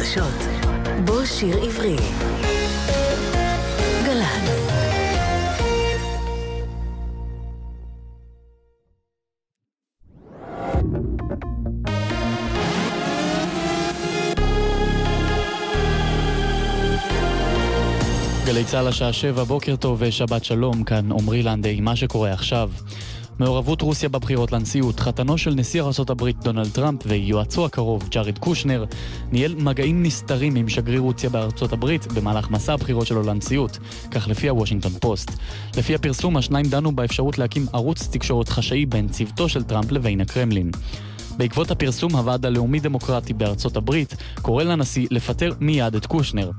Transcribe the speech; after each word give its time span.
החדשות. 0.00 0.48
בוא 1.04 1.24
שיר 1.24 1.56
עברי. 1.62 1.96
גל"צ 4.06 4.50
גלי 18.46 18.64
צה"ל 18.64 18.88
השעה 18.88 19.12
שבע, 19.12 19.44
בוקר 19.44 19.76
טוב 19.76 19.96
ושבת 20.00 20.44
שלום, 20.44 20.84
כאן 20.84 21.12
עמרי 21.12 21.42
לנדה 21.42 21.68
עם 21.68 21.84
מה 21.84 21.96
שקורה 21.96 22.32
עכשיו. 22.32 22.70
מעורבות 23.40 23.82
רוסיה 23.82 24.08
בבחירות 24.08 24.52
לנשיאות, 24.52 25.00
חתנו 25.00 25.38
של 25.38 25.54
נשיא 25.54 25.82
ארה"ב 25.82 26.30
דונלד 26.42 26.70
טראמפ 26.72 27.00
ויועצו 27.06 27.64
הקרוב 27.64 28.08
ג'ארד 28.10 28.38
קושנר 28.38 28.84
ניהל 29.32 29.54
מגעים 29.54 30.02
נסתרים 30.02 30.56
עם 30.56 30.68
שגריר 30.68 31.00
רוסיה 31.00 31.30
בארצות 31.30 31.72
הברית 31.72 32.06
במהלך 32.12 32.50
מסע 32.50 32.72
הבחירות 32.72 33.06
שלו 33.06 33.22
לנשיאות, 33.22 33.78
כך 34.10 34.28
לפי 34.28 34.48
הוושינגטון 34.48 34.92
פוסט. 35.00 35.30
לפי 35.76 35.94
הפרסום, 35.94 36.36
השניים 36.36 36.66
דנו 36.66 36.92
באפשרות 36.92 37.38
להקים 37.38 37.66
ערוץ 37.72 38.08
תקשורת 38.12 38.48
חשאי 38.48 38.86
בין 38.86 39.08
צוותו 39.08 39.48
של 39.48 39.62
טראמפ 39.62 39.92
לבין 39.92 40.20
הקרמלין. 40.20 40.70
בעקבות 41.36 41.70
הפרסום, 41.70 42.16
הוועד 42.16 42.46
הלאומי 42.46 42.80
דמוקרטי 42.80 43.32
בארצות 43.32 43.76
הברית 43.76 44.16
קורא 44.42 44.64
לנשיא 44.64 45.06
לפטר 45.10 45.52
מיד 45.60 45.94
את 45.94 46.06
קושנר. 46.06 46.50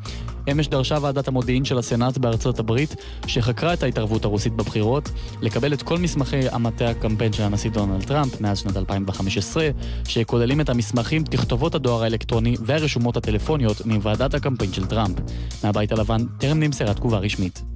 אמש 0.51 0.67
דרשה 0.67 0.97
ועדת 1.01 1.27
המודיעין 1.27 1.65
של 1.65 1.77
הסנאט 1.77 2.17
בארצות 2.17 2.59
הברית, 2.59 2.95
שחקרה 3.27 3.73
את 3.73 3.83
ההתערבות 3.83 4.25
הרוסית 4.25 4.53
בבחירות, 4.53 5.09
לקבל 5.41 5.73
את 5.73 5.81
כל 5.81 5.97
מסמכי 5.97 6.49
המטה 6.51 6.89
הקמפיין 6.89 7.33
של 7.33 7.43
הנשיא 7.43 7.71
דונלד 7.71 8.03
טראמפ 8.03 8.41
מאז 8.41 8.59
שנת 8.59 8.77
2015, 8.77 9.69
שכוללים 10.07 10.61
את 10.61 10.69
המסמכים, 10.69 11.23
תכתובות 11.23 11.75
הדואר 11.75 12.03
האלקטרוני 12.03 12.55
והרשומות 12.65 13.17
הטלפוניות 13.17 13.85
מוועדת 13.85 14.33
הקמפיין 14.33 14.73
של 14.73 14.85
טראמפ. 14.85 15.17
מהבית 15.63 15.91
הלבן 15.91 16.25
טרם 16.37 16.59
נמסרה 16.59 16.93
תגובה 16.93 17.17
רשמית. 17.17 17.70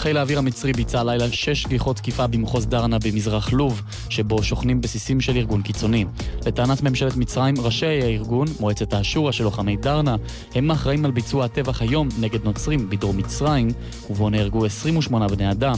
חיל 0.00 0.16
האוויר 0.16 0.38
המצרי 0.38 0.72
ביצע 0.72 1.00
הלילה 1.00 1.32
שש 1.32 1.62
שגיחות 1.62 1.96
תקיפה 1.96 2.26
במחוז 2.26 2.66
דרנה 2.66 2.98
במזרח 2.98 3.52
לוב, 3.52 3.82
שבו 4.08 4.42
שוכנים 4.42 4.80
בסיסים 4.80 5.20
של 5.20 5.36
ארגון 5.36 5.62
קיצוני. 5.62 6.04
לטענת 6.46 6.82
ממשלת 6.82 7.16
מצרים, 7.16 7.54
ראשי 7.58 7.86
הארגון, 7.86 8.46
מועצת 8.60 8.92
האשורה 8.92 9.32
של 9.32 9.44
לוחמי 9.44 9.76
דרנה, 9.76 10.16
הם 10.54 10.70
האחראים 10.70 11.04
על 11.04 11.10
ביצוע 11.10 11.44
הטבח 11.44 11.82
היום 11.82 12.08
נגד 12.20 12.44
נוצרים 12.44 12.90
בדרום 12.90 13.16
מצרים, 13.16 13.68
ובו 14.10 14.30
נהרגו 14.30 14.64
28 14.64 15.28
בני 15.28 15.50
אדם. 15.50 15.76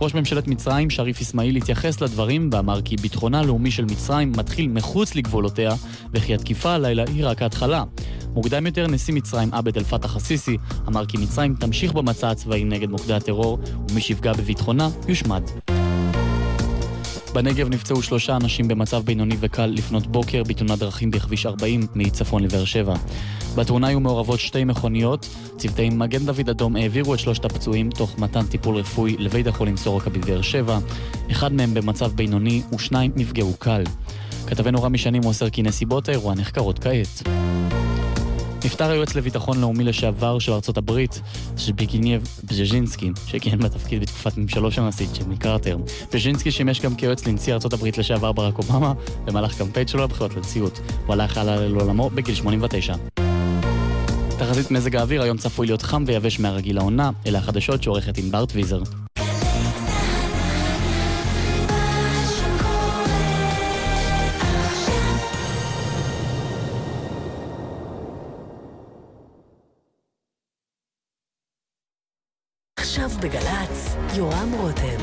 ראש 0.00 0.14
ממשלת 0.14 0.48
מצרים, 0.48 0.90
שריף 0.90 1.20
אסמאעיל, 1.20 1.56
התייחס 1.56 2.00
לדברים 2.00 2.50
ואמר 2.52 2.82
כי 2.82 2.96
ביטחונה 2.96 3.40
הלאומי 3.40 3.70
של 3.70 3.84
מצרים 3.84 4.32
מתחיל 4.36 4.68
מחוץ 4.68 5.14
לגבולותיה, 5.14 5.74
וכי 6.14 6.34
התקיפה 6.34 6.72
הלילה 6.72 7.04
היא 7.06 7.26
רק 7.26 7.42
ההתחלה. 7.42 7.84
מוקדם 8.34 8.66
יותר 8.66 8.86
נשיא 8.86 9.14
מצרים 9.14 9.54
עבד 9.54 9.76
אל 9.76 9.84
פתח 9.84 10.16
א-סיסי 10.16 10.56
אמר 10.88 11.06
כי 11.06 11.16
מצרים 11.16 11.54
תמשיך 11.54 11.92
במצע 11.92 12.30
הצבאי 12.30 12.64
נגד 12.64 12.90
מוקדי 12.90 13.14
הטרור, 13.14 13.58
ומי 13.90 14.00
שיפגע 14.00 14.32
בביטחונה 14.32 14.88
יושמד. 15.08 15.42
בנגב 17.34 17.68
נפצעו 17.68 18.02
שלושה 18.02 18.36
אנשים 18.36 18.68
במצב 18.68 19.02
בינוני 19.04 19.36
וקל 19.40 19.66
לפנות 19.66 20.06
בוקר 20.06 20.42
בתאונת 20.42 20.78
דרכים 20.78 21.10
בכביש 21.10 21.46
40 21.46 21.86
מצפון 21.94 22.42
לבאר 22.42 22.64
שבע. 22.64 22.94
בתאונה 23.56 23.86
היו 23.86 24.00
מעורבות 24.00 24.40
שתי 24.40 24.64
מכוניות, 24.64 25.28
צוותי 25.56 25.90
מגן 25.90 26.26
דוד 26.26 26.48
אדום 26.50 26.76
העבירו 26.76 27.14
את 27.14 27.18
שלושת 27.18 27.44
הפצועים 27.44 27.90
תוך 27.90 28.18
מתן 28.18 28.46
טיפול 28.46 28.76
רפואי 28.76 29.16
לבית 29.18 29.46
החולים 29.46 29.76
סורוקה 29.76 30.10
בבאר 30.10 30.42
שבע, 30.42 30.78
אחד 31.30 31.52
מהם 31.52 31.74
במצב 31.74 32.12
בינוני 32.12 32.62
ושניים 32.74 33.12
נפגעו 33.16 33.54
קל. 33.58 33.82
כתבנו 34.46 34.82
רמי 34.82 34.98
שני 34.98 35.20
מוסר 35.20 35.50
כי 35.50 35.62
נסיבות 35.62 36.08
האירוע 36.08 36.34
נחקרות 36.34 36.78
כעת. 36.78 37.22
נפטר 38.64 38.90
היועץ 38.90 39.14
לביטחון 39.14 39.60
לאומי 39.60 39.84
לשעבר 39.84 40.38
של 40.38 40.52
ארצות 40.52 40.76
הברית, 40.76 41.20
שביגינייב 41.56 42.28
בז'ז'ינסקי, 42.44 43.10
שכיהן 43.26 43.58
בתפקיד 43.58 44.02
בתקופת 44.02 44.36
ממשלו 44.38 44.70
של 44.70 44.82
הנשיא 44.82 45.06
ג'ימי 45.12 45.36
קרטר. 45.36 45.76
בז'ז'ינסקי 46.12 46.50
שימש 46.50 46.80
גם 46.80 46.94
כיועץ 46.94 47.26
לנשיא 47.26 47.54
ארצות 47.54 47.72
הברית 47.72 47.98
לשעבר 47.98 48.32
ברק 48.32 48.58
אובמה, 48.58 48.92
במהלך 49.24 49.58
קמפיין 49.58 49.86
שלו 49.86 50.04
לבחירות 50.04 50.34
לנשיאות. 50.36 50.80
הוא 51.06 51.12
הלך 51.12 51.38
הלאה 51.38 51.68
לעולמו 51.68 52.10
בגיל 52.10 52.34
89. 52.34 52.94
תחזית 54.38 54.70
מזג 54.70 54.96
האוויר 54.96 55.22
היום 55.22 55.36
צפוי 55.36 55.66
להיות 55.66 55.82
חם 55.82 56.04
ויבש 56.06 56.40
מהרגיל 56.40 56.76
לעונה, 56.76 57.10
אלה 57.26 57.38
החדשות 57.38 57.82
שעורכת 57.82 58.18
ענבר 58.18 58.46
טוויזר. 58.46 58.82
יורם 74.14 74.52
רותם. 74.52 75.00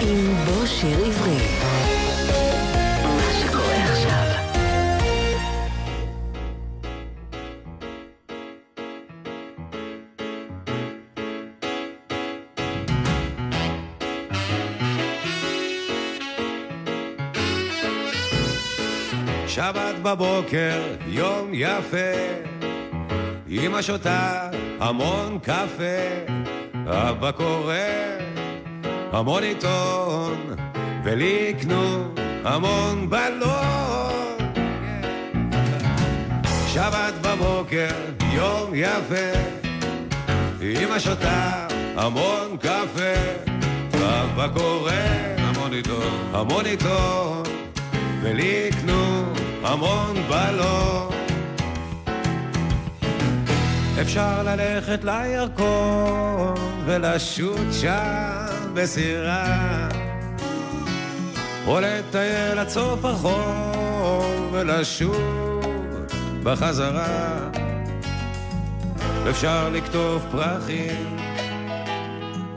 עם 0.00 0.34
בוא 0.44 0.66
שיר 0.66 0.98
עברי. 1.06 1.38
מה 3.02 3.32
שקורה 3.40 3.84
עכשיו. 3.84 4.26
שבת 19.46 19.94
בבוקר, 20.02 20.82
יום 21.06 21.50
יפה, 21.52 21.96
אמא 23.48 23.82
שותה 23.82 24.50
המון 24.80 25.38
קפה, 25.42 26.45
אבא 26.88 27.30
קורא 27.30 27.74
המון 29.12 29.42
עיתון, 29.42 30.54
ולי 31.04 31.48
יקנו 31.50 32.04
המון 32.44 33.10
בלון. 33.10 34.36
שבת 36.68 37.14
בבוקר, 37.22 37.94
יום 38.32 38.70
יפה, 38.74 39.38
אמא 40.62 40.98
שותה 40.98 41.66
המון 41.96 42.56
קפה, 42.56 43.14
אבא 43.94 44.48
קורא 44.48 44.92
המון 45.38 45.72
עיתון, 45.72 46.30
המון 46.32 46.66
עיתון, 46.66 47.42
ולי 48.22 48.68
יקנו 48.68 49.24
המון 49.62 50.14
בלון. 50.28 51.12
אפשר 54.00 54.42
ללכת 54.42 55.04
לירקון 55.04 56.65
ולשוט 56.86 57.72
שם 57.80 58.46
בסירה. 58.74 59.88
או 61.66 61.80
לטייל 61.80 62.58
עד 62.58 62.68
סוף 62.68 63.04
החור 63.04 64.48
ולשוב 64.52 65.60
בחזרה. 66.42 67.38
אפשר 69.30 69.68
לקטוף 69.68 70.22
פרחים 70.32 71.16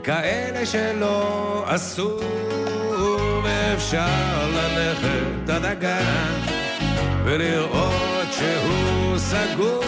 כאלה 0.04 0.66
שלא 0.66 1.64
עשו 1.66 2.18
ואפשר 3.44 4.48
ללכת 4.54 5.50
עד 5.50 5.64
הגן 5.64 6.40
ולראות 7.24 8.28
שהוא 8.32 9.18
סגור 9.18 9.84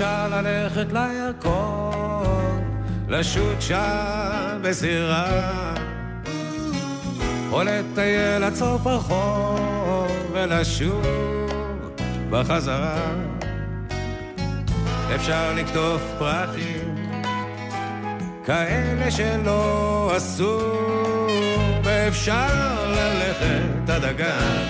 אפשר 0.00 0.28
ללכת 0.28 0.92
לירקון, 0.92 2.64
לשוט 3.08 3.60
שם 3.60 4.58
בסירה, 4.62 5.74
או 7.52 7.62
לטייל 7.62 8.44
עד 8.44 8.54
סוף 8.54 8.86
החור 8.86 10.06
ולשוב 10.32 11.06
בחזרה. 12.30 13.12
אפשר 15.14 15.52
לקטוף 15.56 16.02
פרחים, 16.18 16.94
כאלה 18.44 19.10
שלא 19.10 20.12
עשו, 20.16 20.60
ואפשר 21.84 22.86
ללכת 22.86 23.90
עד 23.90 24.04
הגן 24.04 24.66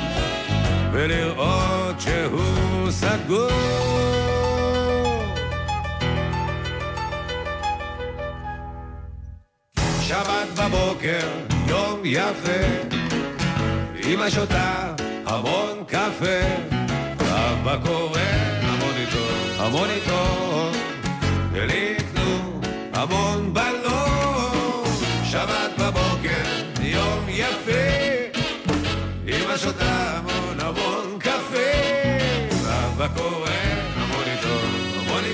ולראות 0.93 2.01
שהוא 2.01 2.91
סגור. 2.91 4.30
שבת 10.21 10.49
בבוקר, 10.59 11.29
יום 11.67 12.01
יפה. 12.05 12.61
אמא 14.05 14.31
שותה 14.31 14.95
המון 15.27 15.85
קפה, 15.87 16.41
אבא 17.21 17.77
קורא 17.87 18.21
המון 18.63 18.95
עיתון, 18.97 19.51
המון 19.59 19.89
עיתון, 19.91 20.73
ולקנו 21.53 22.61
המון 22.93 23.55
בלון, 23.55 24.85
שבת 25.25 25.79
בבוקר, 25.79 26.45
יום 26.83 27.25
יפה, 27.29 28.41
אמא 29.29 29.57
שותה 29.57 30.19
המון 30.19 30.61
המון 30.61 31.19
קפה, 31.19 31.71
ואבא 32.65 33.09
קורא 33.17 33.51
המון 33.97 34.25
עיתון, 34.25 34.71
המון 34.99 35.25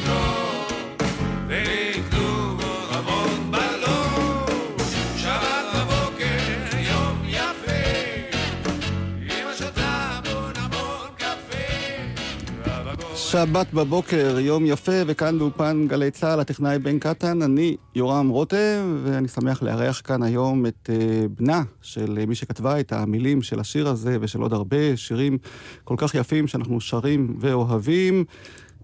שבת 13.27 13.73
בבוקר, 13.73 14.39
יום 14.39 14.67
יפה, 14.67 14.93
וכאן 15.07 15.39
באולפן 15.39 15.87
גלי 15.89 16.11
צה"ל, 16.11 16.41
הטכנאי 16.41 16.79
בן 16.79 16.99
קטן, 16.99 17.43
אני 17.43 17.77
יורם 17.95 18.29
רותם, 18.29 19.01
ואני 19.05 19.29
שמח 19.29 19.63
לארח 19.63 20.03
כאן 20.05 20.23
היום 20.23 20.67
את 20.67 20.91
uh, 20.93 21.29
בנה 21.29 21.63
של 21.83 22.19
uh, 22.23 22.27
מי 22.27 22.35
שכתבה 22.35 22.81
את 22.81 22.93
המילים 22.93 23.43
של 23.43 23.61
השיר 23.61 23.89
הזה 23.89 24.17
ושל 24.21 24.41
עוד 24.41 24.53
הרבה 24.53 24.97
שירים 24.97 25.39
כל 25.85 25.95
כך 25.99 26.15
יפים 26.15 26.47
שאנחנו 26.47 26.81
שרים 26.81 27.37
ואוהבים. 27.41 28.25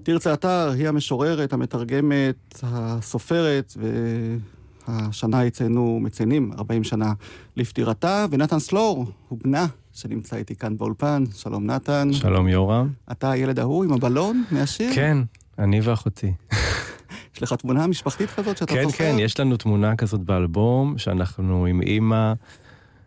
תרצה 0.02 0.32
אתר 0.34 0.70
היא 0.70 0.88
המשוררת, 0.88 1.52
המתרגמת, 1.52 2.60
הסופרת, 2.62 3.76
והשנה 4.88 5.44
יציינו, 5.44 5.98
מציינים 6.02 6.52
40 6.58 6.84
שנה 6.84 7.12
לפטירתה, 7.56 8.26
ונתן 8.30 8.58
סלור 8.58 9.06
הוא 9.28 9.38
בנה 9.44 9.66
שנמצא 9.92 10.36
איתי 10.36 10.56
כאן 10.56 10.76
באולפן. 10.76 11.24
שלום 11.34 11.66
נתן. 11.66 12.12
שלום 12.12 12.48
יורם. 12.48 12.88
אתה 13.12 13.30
הילד 13.30 13.58
ההוא 13.58 13.84
עם 13.84 13.92
הבלון 13.92 14.44
מהשיר? 14.50 14.94
כן, 14.94 15.18
אני 15.58 15.80
ואחותי. 15.80 16.32
יש 17.36 17.42
לך 17.42 17.52
תמונה 17.52 17.86
משפחתית 17.86 18.30
כזאת 18.30 18.56
שאתה 18.56 18.74
כן, 18.74 18.82
זוכר? 18.84 18.98
כן, 18.98 19.16
יש 19.18 19.40
לנו 19.40 19.56
תמונה 19.56 19.96
כזאת 19.96 20.20
באלבום, 20.20 20.98
שאנחנו 20.98 21.66
עם 21.66 21.82
אימא. 21.82 22.32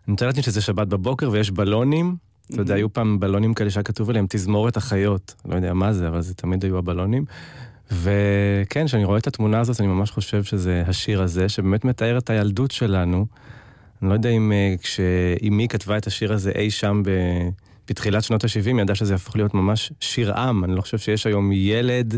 אני 0.08 0.14
מתאר 0.14 0.28
לעצמי 0.28 0.44
שזה 0.44 0.62
שבת 0.62 0.88
בבוקר 0.88 1.30
ויש 1.32 1.52
בלונים. 1.52 2.16
אתה 2.54 2.62
יודע, 2.62 2.76
היו 2.76 2.94
פעם 2.94 3.20
בלונים 3.20 3.54
כאלה 3.54 3.70
שהיה 3.70 3.84
כתוב 3.84 4.10
עליהם 4.10 4.26
תזמורת 4.30 4.78
החיות. 4.78 5.36
לא 5.46 5.56
יודע 5.56 5.74
מה 5.74 5.94
זה, 5.94 6.08
אבל 6.08 6.22
זה 6.22 6.34
תמיד 6.34 6.64
היו 6.64 6.78
הבלונים. 6.78 7.26
וכן, 7.92 8.86
כשאני 8.86 9.06
רואה 9.06 9.18
את 9.18 9.28
התמונה 9.28 9.60
הזאת, 9.60 9.80
אני 9.80 9.88
ממש 9.88 10.12
חושב 10.12 10.44
שזה 10.44 10.84
השיר 10.88 11.22
הזה, 11.22 11.50
שבאמת 11.50 11.86
מתאר 11.86 12.18
את 12.18 12.30
הילדות 12.30 12.72
שלנו. 12.72 13.26
אני 14.06 14.10
לא 14.10 14.14
יודע 14.16 14.30
אם 14.30 14.52
אה, 14.52 14.76
כשאימי 14.82 15.68
כתבה 15.68 15.98
את 15.98 16.08
השיר 16.08 16.34
הזה 16.34 16.52
אי 16.56 16.72
שם 16.72 17.02
ב... 17.06 17.10
בתחילת 17.90 18.24
שנות 18.24 18.44
ה-70, 18.44 18.68
היא 18.68 18.82
ידעה 18.82 18.96
שזה 18.96 19.14
יהפוך 19.14 19.36
להיות 19.36 19.54
ממש 19.54 19.92
שיר 20.00 20.34
עם. 20.34 20.64
אני 20.64 20.76
לא 20.76 20.82
חושב 20.82 20.98
שיש 20.98 21.28
היום 21.28 21.52
ילד 21.52 22.18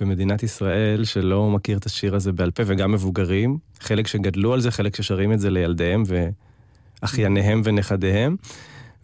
במדינת 0.00 0.42
ישראל 0.42 1.04
שלא 1.04 1.50
מכיר 1.50 1.78
את 1.78 1.86
השיר 1.86 2.14
הזה 2.14 2.32
בעל 2.32 2.50
פה, 2.50 2.62
וגם 2.66 2.92
מבוגרים. 2.92 3.58
חלק 3.80 4.06
שגדלו 4.06 4.52
על 4.52 4.60
זה, 4.60 4.70
חלק 4.70 4.96
ששרים 4.96 5.32
את 5.32 5.40
זה 5.40 5.50
לילדיהם 5.50 6.02
ואחייניהם 7.02 7.62
ונכדיהם. 7.64 8.36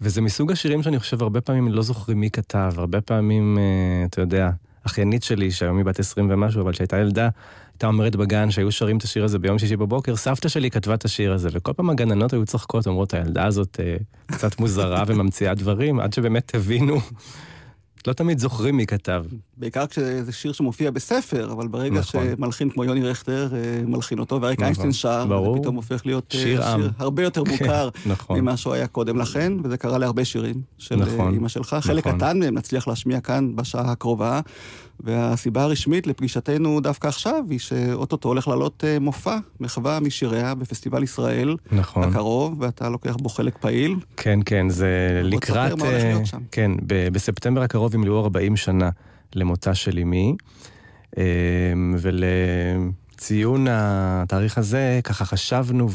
וזה 0.01 0.21
מסוג 0.21 0.53
השירים 0.53 0.83
שאני 0.83 0.99
חושב 0.99 1.23
הרבה 1.23 1.41
פעמים 1.41 1.69
לא 1.69 1.83
זוכרים 1.83 2.21
מי 2.21 2.31
כתב, 2.31 2.73
הרבה 2.77 3.01
פעמים, 3.01 3.59
אה, 3.59 4.05
אתה 4.07 4.21
יודע, 4.21 4.51
אחיינית 4.87 5.23
שלי, 5.23 5.51
שהיום 5.51 5.77
היא 5.77 5.85
בת 5.85 5.99
20 5.99 6.31
ומשהו, 6.31 6.63
אבל 6.63 6.73
שהייתה 6.73 6.97
ילדה, 6.97 7.29
הייתה 7.75 7.87
אומרת 7.87 8.17
בגן 8.17 8.51
שהיו 8.51 8.73
שרים 8.73 8.97
את 8.97 9.03
השיר 9.03 9.25
הזה 9.25 9.39
ביום 9.39 9.59
שישי 9.59 9.77
בבוקר, 9.77 10.17
סבתא 10.17 10.49
שלי 10.49 10.71
כתבה 10.71 10.95
את 10.95 11.05
השיר 11.05 11.33
הזה, 11.33 11.49
וכל 11.53 11.73
פעם 11.73 11.91
הגננות 11.91 12.33
היו 12.33 12.47
צוחקות, 12.47 12.87
אומרות, 12.87 13.15
הילדה 13.15 13.47
הזאת 13.47 13.81
אה, 13.81 13.97
קצת 14.27 14.61
מוזרה 14.61 15.05
וממציאה 15.07 15.55
דברים, 15.55 16.01
עד 16.01 16.13
שבאמת 16.13 16.55
הבינו. 16.55 17.01
לא 18.07 18.13
תמיד 18.13 18.39
זוכרים 18.39 18.77
מי 18.77 18.87
כתב. 18.87 19.25
בעיקר 19.57 19.87
כשזה 19.87 20.33
שיר 20.33 20.53
שמופיע 20.53 20.91
בספר, 20.91 21.53
אבל 21.53 21.69
ברגע 21.69 21.99
נכון. 21.99 22.27
שמלחין 22.37 22.71
כמו 22.71 22.85
יוני 22.85 23.03
רכטר 23.03 23.49
אה, 23.53 23.83
מלחין 23.87 24.19
אותו, 24.19 24.43
ואריק 24.43 24.59
נכון. 24.59 24.65
איינשטיין 24.65 24.93
שר, 24.93 25.27
ברור. 25.27 25.55
זה 25.55 25.61
פתאום 25.61 25.77
הופך 25.77 26.07
להיות 26.07 26.35
אה, 26.35 26.41
שיר 26.41 26.65
עם. 26.65 26.83
הרבה 26.99 27.23
יותר 27.23 27.45
מוכר 27.45 27.89
נכון. 28.07 28.41
ממה 28.41 28.57
שהוא 28.57 28.75
היה 28.75 28.87
קודם 28.87 29.19
לכן, 29.19 29.53
וזה 29.65 29.77
קרה 29.77 29.99
להרבה 29.99 30.25
שירים 30.25 30.55
של 30.79 31.03
אה, 31.03 31.07
נכון. 31.07 31.35
אימא 31.35 31.49
שלך. 31.49 31.77
חלק 31.81 32.07
נכון. 32.07 32.19
קטן 32.19 32.39
מהם 32.39 32.55
נצליח 32.55 32.89
להשמיע 32.89 33.21
כאן 33.21 33.57
בשעה 33.57 33.93
הקרובה, 33.93 34.41
והסיבה 35.01 35.63
הרשמית 35.63 36.07
לפגישתנו 36.07 36.81
דווקא 36.81 37.09
עכשיו 37.09 37.45
היא 37.51 37.59
שאו-טו-טו 37.59 38.29
הולך 38.29 38.49
לעלות 38.49 38.85
מופע, 39.01 39.37
מחווה 39.61 40.01
משיריה 40.01 40.55
בפסטיבל 40.55 41.03
ישראל 41.03 41.57
נכון. 41.73 42.03
הקרוב, 42.03 42.57
ואתה 42.61 42.89
לוקח 42.89 43.17
בו 43.17 43.29
חלק 43.29 43.59
פעיל. 43.59 43.97
כן, 44.17 44.39
כן, 44.47 44.69
זה 44.69 45.21
בוא 45.23 45.31
לקראת... 45.31 45.73
תספר 45.73 45.85
מה 45.85 45.91
הולך 45.91 46.05
להיות 46.05 46.27
שם. 46.27 46.39
כן, 46.51 46.71
בספטמבר 46.87 47.63
הקרוב 47.63 47.95
ימלאו 47.95 48.21
40 48.21 48.57
שנה 48.57 48.91
למותה 49.35 49.75
של 49.75 49.99
אמי, 49.99 50.37
אה, 51.19 51.25
ולציון 51.99 53.67
התאריך 53.71 54.59
הזה, 54.59 55.01
ככה 55.05 55.25
חשבנו 55.25 55.89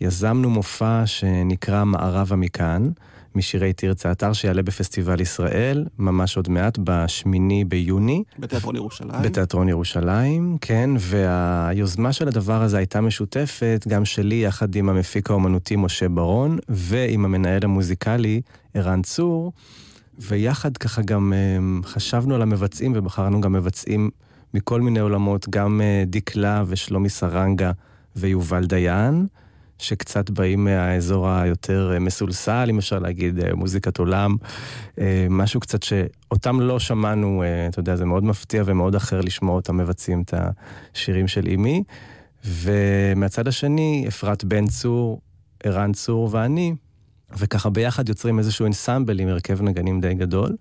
ויזמנו 0.00 0.50
מופע 0.50 1.06
שנקרא 1.06 1.84
מערבה 1.84 2.36
מכאן, 2.36 2.90
משירי 3.34 3.72
תרצה 3.72 4.12
אתר, 4.12 4.32
שיעלה 4.32 4.62
בפסטיבל 4.62 5.20
ישראל, 5.20 5.86
ממש 5.98 6.36
עוד 6.36 6.48
מעט, 6.48 6.78
בשמיני 6.84 7.64
ביוני. 7.64 8.22
בתיאטרון 8.38 8.76
ירושלים. 8.76 9.22
בתיאטרון 9.22 9.68
ירושלים, 9.68 10.56
כן, 10.60 10.90
והיוזמה 10.98 12.12
של 12.12 12.28
הדבר 12.28 12.62
הזה 12.62 12.76
הייתה 12.78 13.00
משותפת, 13.00 13.84
גם 13.88 14.04
שלי 14.04 14.34
יחד 14.34 14.74
עם 14.74 14.88
המפיק 14.88 15.30
האומנותי 15.30 15.76
משה 15.76 16.08
ברון, 16.08 16.58
ועם 16.68 17.24
המנהל 17.24 17.60
המוזיקלי 17.64 18.40
ערן 18.74 19.02
צור, 19.02 19.52
ויחד 20.18 20.76
ככה 20.76 21.02
גם 21.02 21.32
אה, 21.32 21.88
חשבנו 21.88 22.34
על 22.34 22.42
המבצעים, 22.42 22.92
ובחרנו 22.96 23.40
גם 23.40 23.52
מבצעים 23.52 24.10
מכל 24.54 24.80
מיני 24.80 25.00
עולמות, 25.00 25.48
גם 25.48 25.80
אה, 25.80 26.04
דיקלה 26.06 26.64
ושלומי 26.66 27.08
סרנגה 27.08 27.72
ויובל 28.16 28.66
דיין. 28.66 29.26
שקצת 29.80 30.30
באים 30.30 30.64
מהאזור 30.64 31.28
היותר 31.28 31.90
אה, 31.92 31.98
מסולסל, 31.98 32.66
אם 32.70 32.78
אפשר 32.78 32.98
להגיד, 32.98 33.38
אה, 33.38 33.54
מוזיקת 33.54 33.98
עולם, 33.98 34.36
משהו 35.30 35.60
קצת 35.60 35.82
שאותם 35.82 36.60
לא 36.60 36.78
שמענו, 36.78 37.42
אתה 37.68 37.80
יודע, 37.80 37.96
זה 37.96 38.04
מאוד 38.04 38.24
מפתיע 38.24 38.62
ומאוד 38.66 38.94
אחר 38.94 39.20
לשמוע 39.20 39.54
אותם 39.54 39.76
מבצעים 39.76 40.22
את 40.22 40.34
השירים 40.94 41.28
של 41.28 41.46
אימי. 41.46 41.82
ומהצד 42.44 43.48
השני, 43.48 44.04
אפרת 44.08 44.44
בן 44.44 44.66
צור, 44.66 45.20
ערן 45.64 45.92
צור 45.92 46.28
ואני, 46.32 46.74
וככה 47.38 47.70
ביחד 47.70 48.08
יוצרים 48.08 48.38
איזשהו 48.38 48.66
אנסמבל 48.66 49.20
עם 49.20 49.28
הרכב 49.28 49.62
נגנים 49.62 50.00
די 50.00 50.14
גדול. 50.14 50.56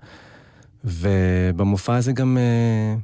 ובמופע 0.83 1.95
הזה 1.95 2.11
גם, 2.11 2.37
אה, 2.37 2.95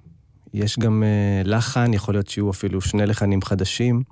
יש 0.53 0.79
גם 0.79 1.03
אה, 1.03 1.41
לחן, 1.45 1.93
יכול 1.93 2.13
להיות 2.13 2.27
שיהיו 2.27 2.49
אפילו 2.49 2.81
שני 2.81 3.05
לחנים 3.05 3.41
חדשים. 3.41 4.03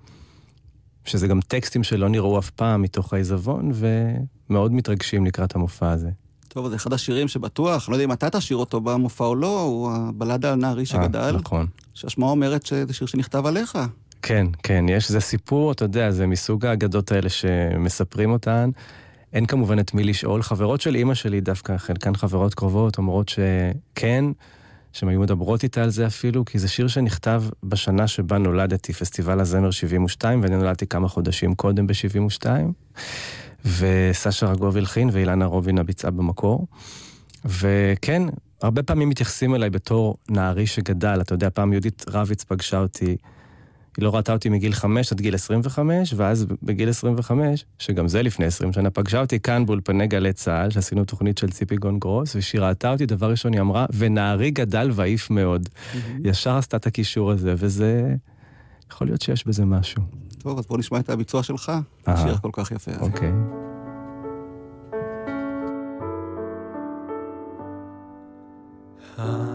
שזה 1.05 1.27
גם 1.27 1.39
טקסטים 1.47 1.83
שלא 1.83 2.09
נראו 2.09 2.39
אף 2.39 2.49
פעם 2.49 2.81
מתוך 2.81 3.13
העיזבון, 3.13 3.71
ומאוד 3.73 4.73
מתרגשים 4.73 5.25
לקראת 5.25 5.55
המופע 5.55 5.91
הזה. 5.91 6.09
טוב, 6.47 6.69
זה 6.69 6.75
אחד 6.75 6.93
השירים 6.93 7.27
שבטוח, 7.27 7.89
לא 7.89 7.95
יודע 7.95 8.03
אם 8.03 8.11
אתה 8.11 8.29
תשאיר 8.29 8.57
אותו 8.57 8.81
במופע 8.81 9.25
או 9.25 9.35
לא, 9.35 9.61
הוא 9.61 9.91
הבלדה 9.91 10.53
על 10.53 10.59
נערי 10.59 10.85
שגדל, 10.85 11.19
אה, 11.19 11.31
נכון. 11.31 11.67
שהשמעה 11.93 12.29
אומרת 12.29 12.65
שזה 12.65 12.93
שיר 12.93 13.07
שנכתב 13.07 13.45
עליך. 13.45 13.77
כן, 14.21 14.47
כן, 14.63 14.85
יש, 14.89 15.11
זה 15.11 15.19
סיפור, 15.19 15.71
אתה 15.71 15.85
יודע, 15.85 16.11
זה 16.11 16.27
מסוג 16.27 16.65
האגדות 16.65 17.11
האלה 17.11 17.29
שמספרים 17.29 18.31
אותן. 18.31 18.69
אין 19.33 19.45
כמובן 19.45 19.79
את 19.79 19.93
מי 19.93 20.03
לשאול. 20.03 20.41
חברות 20.41 20.81
של 20.81 20.95
אימא 20.95 21.13
שלי 21.13 21.41
דווקא, 21.41 21.77
חלקן 21.77 22.15
חברות 22.15 22.53
קרובות, 22.53 22.97
אומרות 22.97 23.29
שכן, 23.29 24.25
שהן 24.93 25.09
היו 25.09 25.19
מדברות 25.19 25.63
איתה 25.63 25.83
על 25.83 25.89
זה 25.89 26.07
אפילו, 26.07 26.45
כי 26.45 26.59
זה 26.59 26.67
שיר 26.67 26.88
שנכתב 26.88 27.43
בשנה 27.63 28.07
שבה 28.07 28.38
נולדתי, 28.38 28.93
פסטיבל 28.93 29.39
הזמר 29.39 29.71
72, 29.71 30.41
ואני 30.43 30.55
נולדתי 30.55 30.88
כמה 30.88 31.07
חודשים 31.07 31.55
קודם 31.55 31.88
ב-72. 31.88 32.45
וסשה 33.65 34.45
רגוב 34.45 34.77
הלחין 34.77 35.09
ואילנה 35.11 35.45
רובינה 35.45 35.83
ביצעה 35.83 36.11
במקור. 36.11 36.67
וכן, 37.45 38.23
הרבה 38.61 38.83
פעמים 38.83 39.09
מתייחסים 39.09 39.55
אליי 39.55 39.69
בתור 39.69 40.17
נערי 40.29 40.67
שגדל. 40.67 41.21
אתה 41.21 41.33
יודע, 41.33 41.50
פעם 41.53 41.73
יהודית 41.73 42.05
רביץ 42.07 42.43
פגשה 42.43 42.79
אותי, 42.79 43.17
היא 43.98 44.03
לא 44.05 44.15
ראתה 44.15 44.33
אותי 44.33 44.50
מגיל 44.50 44.74
5 44.74 45.12
עד 45.12 45.21
גיל 45.21 45.36
25, 45.36 46.13
ואז 46.17 46.45
בגיל 46.63 46.89
25, 46.89 47.65
שגם 47.79 48.07
זה 48.07 48.21
לפני 48.21 48.45
20 48.45 48.74
שנה, 48.74 48.89
פגשה 48.89 49.21
אותי 49.21 49.39
כאן 49.39 49.65
באולפני 49.65 50.07
גלי 50.07 50.33
צה"ל, 50.33 50.69
שעשינו 50.69 51.05
תוכנית 51.05 51.38
של 51.38 51.50
ציפי 51.50 51.75
גון 51.75 52.00
גרוס, 52.00 52.36
וכשהיא 52.36 52.62
ראתה 52.62 52.91
אותי, 52.91 53.05
דבר 53.05 53.29
ראשון 53.29 53.53
היא 53.53 53.62
אמרה, 53.62 53.86
ונערי 53.93 54.51
גדל 54.51 54.89
ועיף 54.93 55.29
מאוד. 55.29 55.69
ישר 56.24 56.57
עשתה 56.57 56.77
את 56.77 56.88
הקישור 56.88 57.31
הזה, 57.31 57.53
וזה... 57.57 58.15
יכול 58.91 59.07
להיות 59.07 59.21
שיש 59.21 59.48
בזה 59.48 59.65
משהו. 59.65 60.03
טוב, 60.38 60.60
אז 60.60 60.67
בוא 60.67 60.77
נשמע 60.77 61.00
את 61.00 61.10
הביצוע 61.10 61.43
שלך, 61.43 61.69
אה. 61.69 62.13
השיר 62.13 62.38
כל 62.38 62.50
כך 62.53 62.71
יפה. 62.71 62.91
אוקיי. 63.00 63.31
הס 69.17 69.50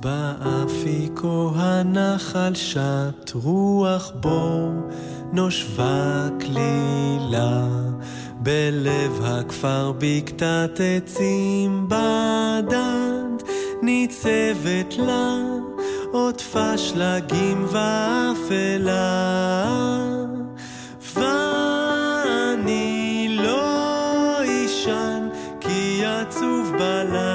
באפיקו 0.00 1.52
הנחל 1.56 2.54
שט 2.54 3.32
רוח 3.34 4.12
בור 4.14 4.72
נושבה 5.32 6.28
כלילה. 6.40 7.66
בלב 8.42 9.24
הכפר 9.24 9.92
בקתת 9.98 10.80
עצים 10.96 11.86
בדד 11.88 13.44
ניצבת 13.82 14.94
לה 14.98 15.36
עוטפה 16.12 16.78
שלגים 16.78 17.66
ואפלה. 17.70 18.96
ואני 21.14 21.76
לא 23.30 24.42
אישן 24.42 25.28
כי 25.60 26.02
עצוב 26.04 26.72
בלילה 26.78 27.29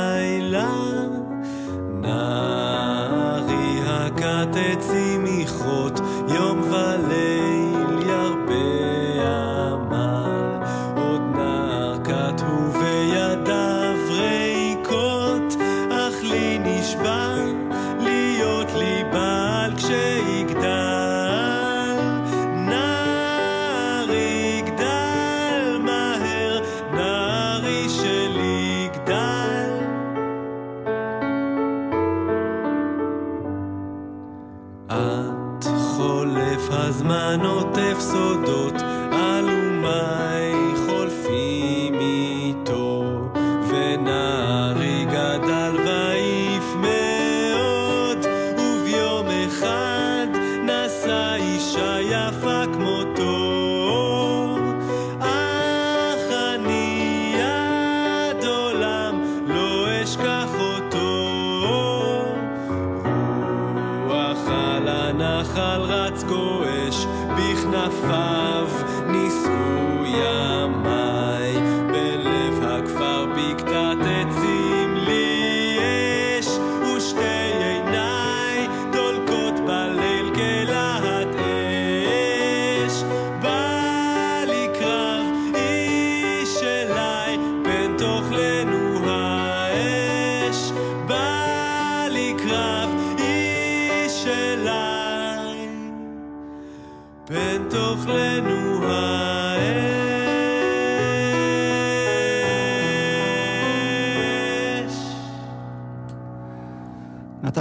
גועש 66.29 67.07
בכנפיו 67.37 68.34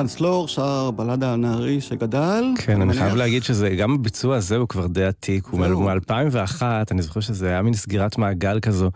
נתן 0.04 0.12
סלור 0.12 0.48
שר 0.48 0.90
בלדה 0.90 1.32
הנערי 1.32 1.80
שגדל. 1.80 2.44
כן, 2.58 2.82
אני 2.82 2.92
חייב 2.92 3.14
להגיד 3.14 3.42
שזה, 3.42 3.68
גם 3.68 3.94
הביצוע 3.94 4.36
הזה 4.36 4.56
הוא 4.56 4.68
כבר 4.68 4.86
די 4.86 5.04
עתיק, 5.04 5.46
הוא 5.46 5.66
זהו. 5.66 5.80
מ-2001, 5.80 6.62
אני 6.90 7.02
זוכר 7.02 7.20
שזה 7.20 7.48
היה 7.48 7.62
מין 7.62 7.74
סגירת 7.74 8.18
מעגל 8.18 8.60
כזו, 8.60 8.90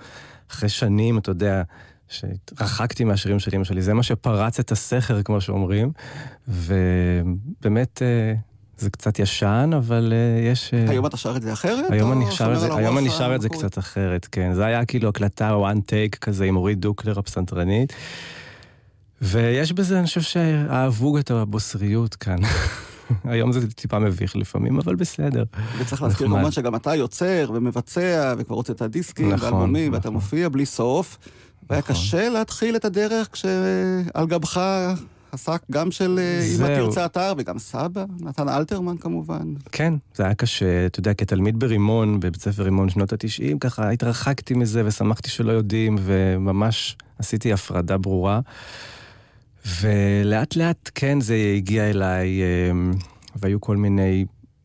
אחרי 0.51 0.69
שנים, 0.69 1.19
אתה 1.19 1.31
יודע, 1.31 1.63
שהתרחקתי 2.09 3.05
מהשירים 3.05 3.39
של 3.39 3.51
אמא 3.55 3.65
שלי, 3.65 3.83
זה 3.83 3.95
מה 3.95 4.03
שפרץ 4.03 4.61
את 4.61 4.73
הסכר, 4.73 5.23
כמו 5.23 5.41
שאומרים, 5.41 5.93
ובאמת, 6.49 8.03
אה, 8.03 8.35
זה 8.79 8.91
קצת 8.91 9.19
ישן, 9.19 9.71
אבל 9.77 10.13
אה, 10.13 10.51
יש... 10.51 10.75
אה, 10.75 10.91
היום 10.91 11.07
אתה 11.07 11.17
שר 11.17 11.37
את 11.37 11.43
זה 11.43 11.53
אחרת? 11.53 11.91
היום 11.91 12.13
אני 12.13 12.31
שר 12.31 12.55
את 12.55 12.61
זה, 12.61 12.75
היום 12.75 12.99
אני 12.99 13.11
שר 13.11 13.35
את 13.35 13.41
זה? 13.41 13.49
קצת 13.49 13.79
אחרת, 13.79 14.29
כן. 14.33 14.55
זה 14.55 14.65
היה 14.65 14.85
כאילו 14.85 15.09
הקלטה 15.09 15.51
one 15.51 15.79
take 15.79 16.19
כזה 16.21 16.45
עם 16.45 16.57
אורית 16.57 16.79
דוקלר 16.79 17.19
הפסנתרנית. 17.19 17.93
ויש 19.23 19.73
בזה, 19.73 19.99
אני 19.99 20.07
חושב 20.07 20.21
שאהבו 20.21 21.19
את 21.19 21.31
הבוסריות 21.31 22.15
כאן. 22.15 22.39
היום 23.25 23.53
זה 23.53 23.71
טיפה 23.71 23.99
מביך 23.99 24.37
לפעמים, 24.37 24.79
אבל 24.79 24.95
בסדר. 24.95 25.45
וצריך 25.79 26.03
להזכיר. 26.03 26.27
כמובן 26.27 26.51
שגם 26.51 26.75
אתה 26.75 26.95
יוצר 26.95 27.51
ומבצע, 27.55 28.35
וכבר 28.39 28.55
רוצה 28.57 28.73
את 28.73 28.83
הדיסקים 28.83 29.33
נכון, 29.33 29.53
ואלבומים, 29.53 29.93
ואתה 29.93 30.01
נכון. 30.01 30.13
מופיע 30.13 30.49
בלי 30.49 30.67
סוף. 30.67 31.19
והיה 31.71 31.83
נכון. 31.83 31.97
קשה 31.97 32.29
להתחיל 32.29 32.77
את 32.77 32.85
הדרך 32.85 33.29
כשעל 33.33 34.27
גבך 34.27 34.61
עסק 35.33 35.63
גם 35.71 35.91
של 35.91 36.19
אה, 36.19 36.45
אמא 36.45 36.67
זהו. 36.67 36.87
תרצה 36.87 37.05
אתר 37.05 37.33
וגם 37.39 37.59
סבא, 37.59 38.05
נתן 38.21 38.49
אלתרמן 38.49 38.97
כמובן. 38.97 39.55
כן, 39.73 39.95
זה 40.15 40.25
היה 40.25 40.35
קשה, 40.35 40.87
אתה 40.87 41.01
יודע, 41.01 41.15
כתלמיד 41.15 41.59
ברימון, 41.59 42.21
בבית 42.21 42.43
ספר 42.43 42.63
רימון 42.63 42.89
שנות 42.89 43.13
התשעים, 43.13 43.59
ככה 43.59 43.91
התרחקתי 43.91 44.55
מזה 44.55 44.83
ושמחתי 44.87 45.31
שלא 45.31 45.53
יודעים, 45.53 45.97
וממש 46.01 46.97
עשיתי 47.19 47.53
הפרדה 47.53 47.99
ברורה. 47.99 48.41
ולאט 49.81 50.57
לאט, 50.57 50.91
כן, 50.95 51.21
זה 51.21 51.37
הגיע 51.57 51.91
אליי, 51.91 52.41
אמ, 52.71 52.93
והיו 53.37 53.61
כל 53.61 53.77
מיני 53.77 54.25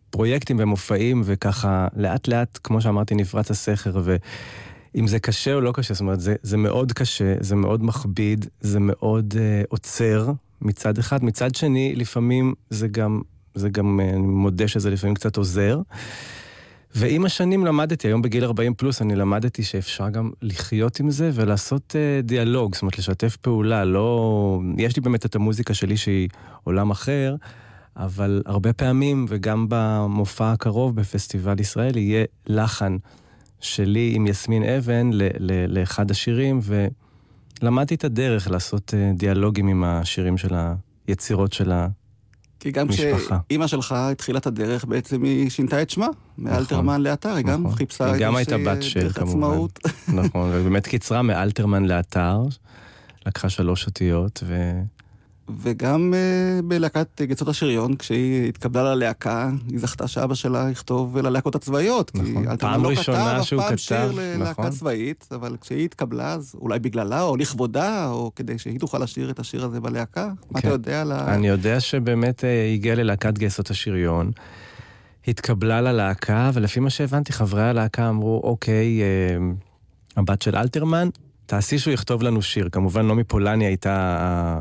פרויקטים 0.10 0.58
ומופעים, 0.60 1.22
וככה, 1.26 1.88
לאט 1.96 2.28
לאט, 2.28 2.60
כמו 2.64 2.82
שאמרתי, 2.82 3.16
נפרץ 3.16 3.52
הסכר, 3.52 4.02
ואם 4.04 5.08
זה 5.08 5.20
קשה 5.20 5.54
או 5.54 5.62
לא 5.62 5.72
קשה, 5.72 5.94
זאת 5.94 6.02
אומרת, 6.02 6.20
זה, 6.20 6.36
זה 6.42 6.58
מאוד 6.58 6.92
קשה, 6.92 7.36
זה 7.40 7.56
מאוד 7.56 7.84
מכביד, 7.84 8.46
זה 8.62 8.80
מאוד 8.80 9.34
uh, 9.34 9.66
עוצר 9.70 10.32
מצד 10.62 10.98
אחד. 10.98 11.24
מצד 11.24 11.56
שני, 11.56 11.94
לפעמים 11.96 12.54
זה 12.70 12.88
גם, 12.88 13.22
זה 13.56 13.70
גם, 13.70 14.00
uh, 14.00 14.16
אני 14.16 14.28
מודה 14.28 14.68
שזה 14.68 14.90
לפעמים 14.90 15.16
קצת 15.16 15.38
עוזר. 15.38 15.82
ועם 16.96 17.26
השנים 17.26 17.66
למדתי, 17.66 18.08
היום 18.08 18.22
בגיל 18.22 18.44
40 18.44 18.74
פלוס, 18.74 19.02
אני 19.02 19.16
למדתי 19.16 19.64
שאפשר 19.64 20.10
גם 20.10 20.32
לחיות 20.42 21.00
עם 21.00 21.10
זה 21.10 21.30
ולעשות 21.34 21.96
uh, 21.96 22.26
דיאלוג, 22.26 22.74
זאת 22.74 22.82
אומרת, 22.82 22.98
לשתף 22.98 23.36
פעולה, 23.36 23.86
לא... 23.86 24.60
יש 24.78 24.96
לי 24.96 25.02
באמת 25.02 25.26
את 25.26 25.36
המוזיקה 25.36 25.74
שלי 25.74 25.98
שהיא 25.98 26.30
עולם 26.64 26.92
אחר, 26.92 27.36
אבל 27.98 28.42
הרבה 28.46 28.74
פעמים, 28.74 29.26
וגם 29.30 29.66
במופע 29.70 30.52
הקרוב 30.52 30.96
בפסטיבל 30.96 31.60
ישראל, 31.60 31.98
יהיה 31.98 32.26
לחן 32.48 32.98
שלי 33.60 34.12
עם 34.16 34.28
יסמין 34.28 34.64
אבן 34.64 35.10
ל- 35.14 35.30
ל- 35.40 35.80
לאחד 35.80 36.12
השירים, 36.12 36.60
ולמדתי 37.62 37.96
את 37.96 38.04
הדרך 38.04 38.52
לעשות 38.52 38.94
uh, 38.94 39.18
דיאלוגים 39.18 39.68
עם 39.68 39.84
השירים 39.84 40.38
של 40.38 40.56
היצירות 41.08 41.54
של 41.54 41.72
ה... 41.72 41.88
כי 42.64 42.72
גם. 42.72 42.88
כשאימא 42.88 43.68
שלך 43.68 43.92
התחילה 43.92 44.40
את 44.40 44.48
הדרך, 44.48 44.86
בעצם 44.86 45.24
היא 45.24 45.50
שינתה 45.50 45.82
את 45.82 45.90
שמה, 45.90 46.08
מאלתרמן 46.38 47.02
לאתר, 47.02 47.34
היא 47.34 47.46
גם 47.46 47.64
נכון. 47.64 47.76
חיפשה 47.76 48.12
היא 48.12 48.26
גם 48.26 48.36
הייתה 48.36 48.58
בת 48.58 48.84
של, 48.84 49.10
כמובן. 49.10 49.58
נכון, 50.14 50.50
ובאמת 50.54 50.88
קיצרה 50.88 51.22
מאלתרמן 51.22 51.86
לאתר, 51.86 52.44
לקחה 53.26 53.50
שלוש 53.50 53.86
אותיות, 53.86 54.44
ו... 54.48 54.72
וגם 55.50 56.14
uh, 56.14 56.66
בלהקת 56.66 57.22
גצות 57.22 57.48
השריון, 57.48 57.96
כשהיא 57.96 58.50
התקבלה 58.50 58.96
ללהקה, 58.96 59.50
היא 59.70 59.80
זכתה 59.80 60.08
שאבא 60.08 60.36
שלה 60.36 60.70
יכתוב 60.72 61.18
ללהקות 61.18 61.56
הצבאיות. 61.56 62.12
נכון. 62.16 62.58
פעם 62.58 62.84
לא 62.84 62.90
ראשונה 62.90 63.18
כתב 63.18 63.40
אף 63.40 63.46
שהוא 63.46 63.62
פעם 63.62 63.70
כתב, 63.70 63.78
שיר 63.78 64.12
ללהקה 64.12 64.62
נכון. 64.62 64.70
צבאית, 64.70 65.28
אבל 65.32 65.58
כשהיא 65.62 65.86
התקבלה, 65.86 66.34
אז 66.34 66.56
אולי 66.62 66.80
בגללה, 66.80 67.22
או 67.22 67.38
לכבודה, 67.38 68.10
או 68.10 68.32
כדי 68.36 68.58
שהיא 68.58 68.80
תוכל 68.80 69.00
לשיר 69.00 69.30
את 69.30 69.40
השיר 69.40 69.66
הזה 69.66 69.80
בלהקה. 69.80 70.28
מה 70.28 70.60
אתה 70.60 70.62
כן. 70.62 70.68
יודע 70.68 71.02
על 71.02 71.12
ה... 71.12 71.36
אני 71.36 71.48
יודע 71.48 71.80
שבאמת 71.80 72.44
אה, 72.44 72.72
הגיעה 72.74 72.96
ללהקת 72.96 73.38
גייסות 73.38 73.70
השריון, 73.70 74.32
התקבלה 75.28 75.82
ללהקה, 75.82 76.52
ולפי 76.54 76.80
מה 76.80 76.90
שהבנתי, 76.90 77.34
חברי 77.34 77.64
הלהקה 77.64 78.10
אמרו, 78.10 78.42
אוקיי, 78.44 79.02
אה, 79.02 79.38
הבת 80.18 80.42
של 80.42 80.56
אלתרמן, 80.56 81.10
תעשי 81.46 81.80
שהוא 81.80 81.94
יכתוב 81.94 82.24
לנו 82.24 82.42
שיר. 82.42 82.70
כמובן, 82.72 83.08
נעמי 83.08 83.24
פולני 83.24 83.66
הייתה 83.66 84.60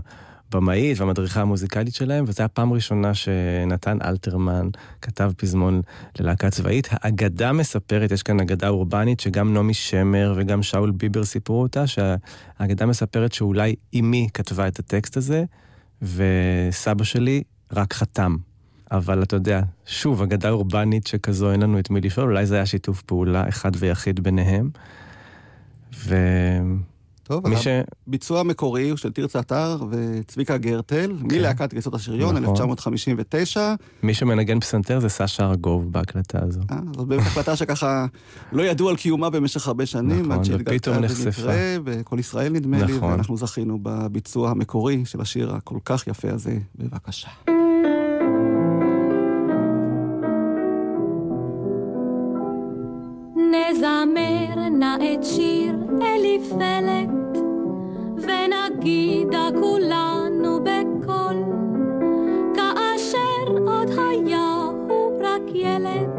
הבמאית 0.55 1.01
והמדריכה 1.01 1.41
המוזיקלית 1.41 1.95
שלהם, 1.95 2.25
וזו 2.29 2.43
הייתה 2.43 2.55
פעם 2.55 2.73
ראשונה 2.73 3.15
שנתן 3.15 3.99
אלתרמן 4.05 4.69
כתב 5.03 5.33
פזמון 5.37 5.81
ללהקה 6.21 6.51
צבאית. 6.51 6.89
האגדה 6.91 7.53
מספרת, 7.53 8.11
יש 8.11 8.23
כאן 8.23 8.41
אגדה 8.41 8.69
אורבנית, 8.69 9.21
שגם 9.21 9.55
נעמי 9.55 9.75
שמר 9.75 10.35
וגם 10.37 10.63
שאול 10.63 10.91
ביבר 10.91 11.25
סיפרו 11.25 11.63
אותה, 11.63 11.85
שהאגדה 11.87 12.87
מספרת 12.87 13.33
שאולי 13.33 13.75
אמי 13.95 14.29
כתבה 14.35 14.69
את 14.69 14.79
הטקסט 14.79 15.17
הזה, 15.17 15.45
וסבא 16.03 17.05
שלי 17.05 17.43
רק 17.73 17.95
חתם 17.95 18.37
אבל 18.93 19.23
אתה 19.23 19.37
יודע, 19.37 19.61
שוב, 19.87 20.23
אגדה 20.23 20.51
אורבנית 20.51 21.07
שכזו, 21.07 21.53
אין 21.53 21.63
לנו 21.63 21.79
את 21.79 21.91
מי 21.91 22.01
לשאול, 22.01 22.31
אולי 22.31 22.47
זה 22.47 22.55
היה 22.55 22.67
שיתוף 22.67 23.03
פעולה 23.03 23.49
אחד 23.49 23.71
ויחיד 23.79 24.21
ביניהם. 24.21 24.71
ו... 25.95 26.17
טוב, 27.23 27.49
מי 27.49 27.57
ש... 27.57 27.67
הביצוע 28.07 28.41
המקורי 28.41 28.91
הוא 28.91 28.97
של 28.97 29.13
תרצה 29.13 29.41
אתר 29.41 29.79
וצביקה 29.91 30.57
גרטל, 30.57 31.13
מלהקת 31.21 31.73
גייסות 31.73 31.95
השריון, 31.95 32.37
נכון. 32.37 32.51
1959. 32.51 33.75
מי 34.03 34.15
שמנגן 34.15 34.61
פסנתר 34.61 35.01
זה 35.01 35.09
סשה 35.09 35.47
ארגוב 35.47 35.93
בהקלטה 35.93 36.39
הזו. 36.43 36.61
אה, 36.71 36.77
זאת 36.97 37.09
באמת 37.09 37.23
החלטה 37.23 37.57
שככה 37.57 38.07
לא 38.53 38.63
ידעו 38.63 38.89
על 38.89 38.97
קיומה 38.97 39.31
במשך 39.31 39.67
הרבה 39.67 39.87
שנים, 39.87 40.21
נכון, 40.21 40.33
עד 40.33 40.45
שהתגלתה. 40.45 40.99
במקרה, 40.99 41.77
בכל 41.85 42.19
ישראל 42.19 42.53
נדמה 42.53 42.83
לי, 42.83 42.97
נכון. 42.97 43.11
ואנחנו 43.11 43.37
זכינו 43.37 43.79
בביצוע 43.83 44.51
המקורי 44.51 45.03
של 45.05 45.21
השיר 45.21 45.55
הכל 45.55 45.79
כך 45.85 46.07
יפה 46.07 46.31
הזה. 46.31 46.59
בבקשה. 46.79 47.29
נזמר 53.37 54.32
נא 54.83 54.97
את 54.97 55.25
שיר 55.25 55.75
אליפלת, 56.03 57.39
ונגידה 58.17 59.49
כולנו 59.61 60.61
בקול, 60.65 61.37
כאשר 62.55 63.53
עוד 63.67 63.89
היה 63.99 64.71
הוא 64.89 65.21
רק 65.21 65.43
ילד, 65.55 66.11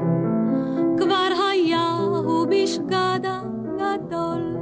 כבר 0.97 1.29
היה 1.51 1.97
הוא 2.25 2.45
בשגדה 2.49 3.39
גדול. 3.75 4.55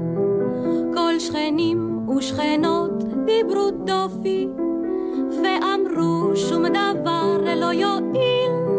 כל 0.93 1.19
שכנים 1.19 2.09
ושכנות 2.09 3.03
דיברו 3.25 3.71
דופי, 3.71 4.47
ואמרו 5.43 6.35
שום 6.35 6.67
דבר 6.67 7.37
לא 7.55 7.73
יועיל. 7.73 8.70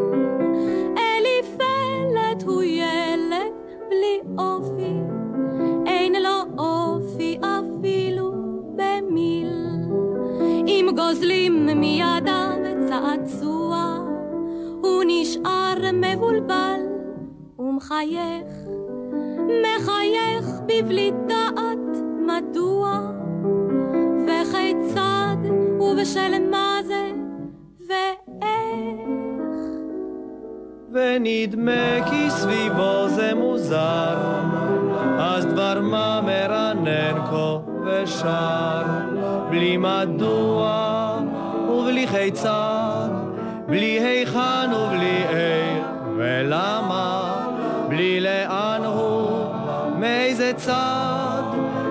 גוזלים 10.96 11.66
מידיו 11.66 12.52
צעצוע, 12.88 13.98
הוא 14.82 15.02
נשאר 15.06 15.74
מבולבל 15.92 16.80
ומחייך, 17.58 18.46
מחייך 19.46 20.46
בבלי 20.66 21.12
דעת 21.26 22.02
מדוע, 22.26 22.98
וכיצד 24.26 25.36
ובשל 25.80 26.50
מה 26.50 26.78
זה 26.84 27.10
ואיך. 27.88 29.08
ונדמה 30.92 32.10
כי 32.10 32.30
סביבו 32.30 33.08
זה 33.08 33.34
מוזר, 33.34 34.16
אז 35.18 35.46
דבר 35.46 35.80
מה 35.80 36.20
מרנן 36.20 37.24
כה 37.30 37.71
ושר, 37.84 38.82
בלי 39.50 39.76
מדוע 39.76 41.18
ובלי 41.70 42.06
כיצד, 42.06 43.08
בלי 43.66 44.00
היכן 44.00 44.70
ובלי 44.74 45.22
איך 45.28 45.84
ולמה, 46.16 47.34
בלי 47.88 48.20
לאן 48.20 48.80
הוא, 48.84 49.46
מאיזה 49.98 50.52
צד, 50.56 51.42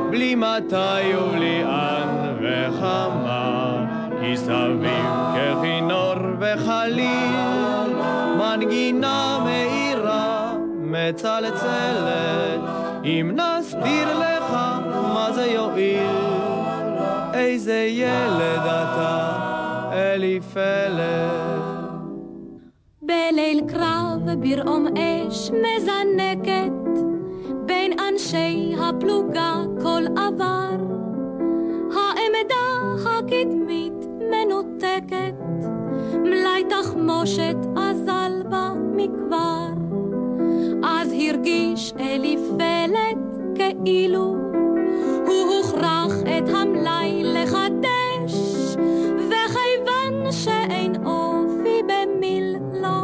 בלי 0.10 0.36
מתי 0.36 1.16
ובלי 1.18 1.64
אן 1.64 2.36
וכמה, 2.42 3.86
כי 4.20 4.38
סביב 4.38 5.06
ככינור 5.36 6.16
וחליל, 6.40 7.94
מנגינה 8.38 9.40
מאירה 9.46 10.54
מצלצלת, 10.80 12.62
אם 13.04 13.32
נסביר 13.36 14.20
לך 14.20 14.52
מה 15.14 15.30
זה 15.34 15.46
יועיל, 15.46 16.06
איזה 17.34 17.88
ילד 17.90 18.62
אתה, 18.66 19.40
אליפלת. 19.94 21.62
בליל 23.02 23.62
קרב 23.68 24.20
ברעום 24.40 24.88
אש 24.88 25.52
מזנקת, 25.52 27.02
בין 27.66 27.92
אנשי 28.00 28.76
הפלוגה 28.80 29.56
כל 29.82 30.04
עבר. 30.18 30.72
העמדה 31.94 33.02
הקדמית 33.06 34.06
מנותקת, 34.32 35.36
מלאי 36.14 36.64
תחמושת 36.70 37.56
אזל 37.78 38.44
בה 38.50 38.70
מכבר. 38.96 39.68
אז 40.84 41.14
הרגיש 41.14 41.91
כאילו 43.86 44.36
הוא 45.28 45.56
הוכרח 45.58 46.14
את 46.22 46.50
המלאי 46.50 47.24
לחדש, 47.24 48.34
וכיוון 49.16 50.32
שאין 50.32 51.06
אופי 51.06 51.82
במיל 51.84 52.56
לו, 52.74 53.04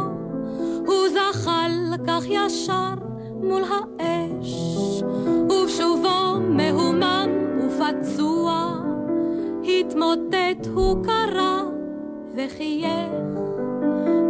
הוא 0.86 1.08
זחל 1.08 1.70
כך 2.06 2.24
ישר 2.28 2.94
מול 3.42 3.62
האש, 3.62 4.54
ובשובו 5.50 6.40
מהומם 6.40 7.28
ופצוע, 7.66 8.74
התמוטט 9.64 10.66
הוא 10.74 11.04
קרא 11.04 11.62
וחייך, 12.34 13.12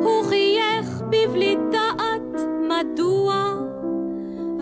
הוא 0.02 0.24
חייך 0.24 1.02
בבלי 1.11 1.56
דעת 1.70 2.40
מדוע, 2.68 3.54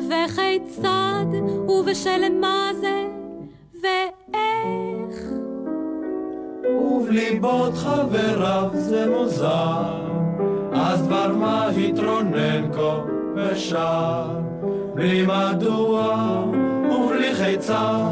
וכיצד 0.07 1.27
ובשל 1.69 2.39
מה 2.41 2.71
זה 2.81 3.07
ואיך. 3.83 5.23
ובליבות 6.81 7.75
חבריו 7.75 8.69
זה 8.73 9.07
מוזר, 9.11 10.07
אז 10.73 11.07
דבר 11.07 11.33
מה 11.33 11.69
התרונן 11.69 12.73
כה 12.73 13.01
ושר, 13.37 14.25
בלי 14.95 15.27
מדוע 15.27 16.45
ובלי 16.91 17.35
חיצר, 17.35 18.03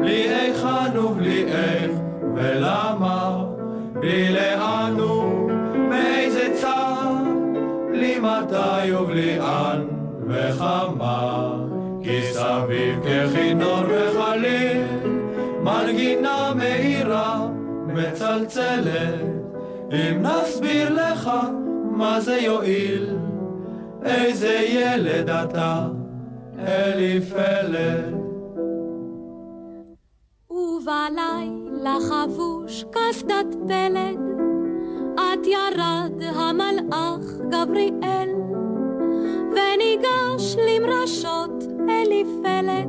בלי 0.00 0.28
היכן 0.28 0.98
ובלי 0.98 1.44
איך 1.44 1.90
ולמה, 2.34 3.44
בלי 3.92 4.32
לאן 4.32 5.00
ומאיזה 5.00 6.50
צד, 6.60 7.24
בלי 7.90 8.18
מתי 8.18 8.94
ובלי 8.94 9.40
אן 9.40 9.97
וכמה, 10.28 11.52
כי 12.02 12.22
סביב 12.22 13.00
ככינור 13.04 13.82
וחליל, 13.88 14.82
מנגינה 15.62 16.52
מאירה 16.56 17.48
מצלצלת, 17.86 19.20
אם 19.92 20.22
נסביר 20.22 20.94
לך 20.94 21.30
מה 21.90 22.20
זה 22.20 22.36
יועיל, 22.36 23.16
איזה 24.04 24.54
ילד 24.68 25.30
אתה, 25.30 25.86
אליפלת. 26.58 28.14
ובלילה 30.50 31.96
חבוש 32.08 32.84
קסדת 32.90 33.56
פלד, 33.68 34.18
עד 35.16 35.46
ירד 35.46 36.22
המלאך 36.34 37.24
גבריאל, 37.50 38.28
וניגש 39.58 40.56
למרשות 40.56 41.64
אליפלת, 41.88 42.88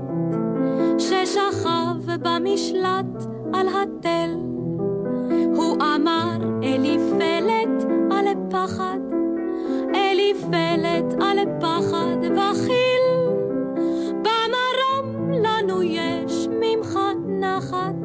ששכב 0.99 2.17
במשלט 2.21 3.23
על 3.53 3.67
התל. 3.67 4.29
הוא 5.55 5.77
אמר 5.95 6.37
אליפלת 6.63 7.83
על 8.11 8.25
פחד, 8.51 8.99
אליפלת 9.95 11.13
על 11.21 11.37
פחד 11.61 12.17
בכיל, 12.21 13.05
במרום 14.21 15.31
לנו 15.31 15.83
יש 15.83 16.47
ממך 16.47 16.99
נחת, 17.27 17.95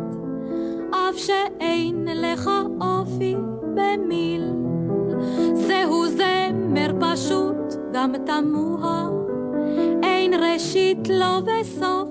אף 0.90 1.16
שאין 1.16 2.08
לך 2.14 2.50
אופי 2.80 3.36
במיל. 3.74 4.52
זהו 5.54 6.06
זמר 6.06 6.90
פשוט, 7.00 7.63
גם 7.94 8.12
תמוה, 8.26 9.08
אין 10.02 10.34
ראשית 10.34 11.08
לו 11.08 11.46
וסוף, 11.46 12.08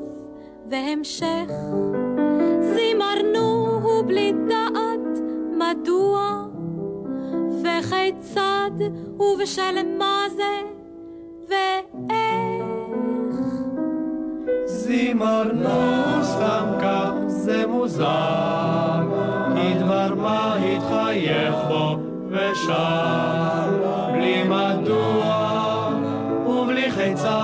והמשך. 0.70 1.52
זימרנו 2.62 3.80
הוא 3.84 4.06
בלי 4.08 4.34
דעת 4.48 5.22
מדוע, 5.58 6.44
וכיצד 7.62 8.72
ובשל 9.20 9.98
מה 9.98 10.26
זה 10.36 10.62
ואיך. 11.50 13.40
זימרנו 14.66 16.24
סתם 16.24 16.66
כך 16.82 17.12
זה 17.28 17.68
מוזר, 17.68 19.02
כי 19.56 19.74
דבר 19.80 20.16
מה 20.16 20.56
התחייך 20.56 21.56
בו 21.68 21.98
ושר, 22.30 23.70
בלי 24.14 24.44
מדוע 24.44 25.43
חיצה, 27.04 27.40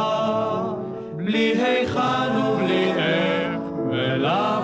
בלי 1.15 1.53
היכן 1.57 2.37
ובלי 2.37 2.93
איך 2.93 3.59
ולמה, 3.89 4.58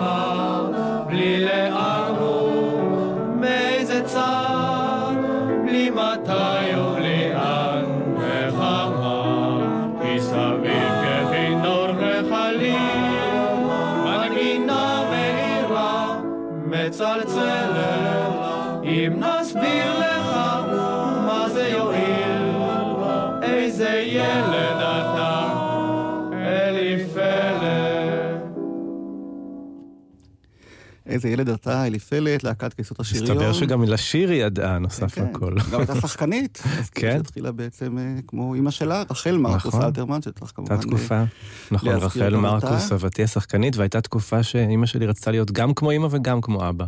איזה 31.25 31.33
ילד 31.33 31.49
אתה, 31.49 31.85
אליפלת, 31.85 32.43
להקת 32.43 32.73
כיסות 32.73 32.99
השריון. 32.99 33.23
מסתבר 33.23 33.53
שגם 33.53 33.83
לשיר 33.83 34.29
היא 34.29 34.45
ידעה, 34.45 34.79
נוסף 34.79 35.15
כן, 35.15 35.25
לכל. 35.29 35.55
גם 35.71 35.79
הייתה 35.79 35.95
שחקנית. 35.95 36.61
אז 36.79 36.89
כן. 36.89 37.17
שהתחילה 37.17 37.51
בעצם 37.51 37.97
אה, 37.97 38.03
כמו 38.27 38.53
אימא 38.53 38.71
שלה, 38.71 39.03
רחל 39.09 39.37
מרקוס 39.37 39.65
נכון. 39.65 39.81
אלתרמן, 39.81 40.21
שצריך 40.21 40.51
כמובן... 40.55 40.71
הייתה 40.73 40.87
תקופה, 40.87 41.23
נכון, 41.71 41.89
להזכיר 41.89 42.23
רחל 42.25 42.35
מרקוס. 42.35 42.87
סבתי 42.89 43.23
השחקנית, 43.23 43.77
והייתה 43.77 44.01
תקופה 44.01 44.43
שאימא 44.43 44.85
שלי 44.85 45.05
רצתה 45.05 45.31
להיות 45.31 45.51
גם 45.51 45.73
כמו 45.73 45.91
אימא 45.91 46.07
וגם 46.11 46.41
כמו 46.41 46.69
אבא. 46.69 46.85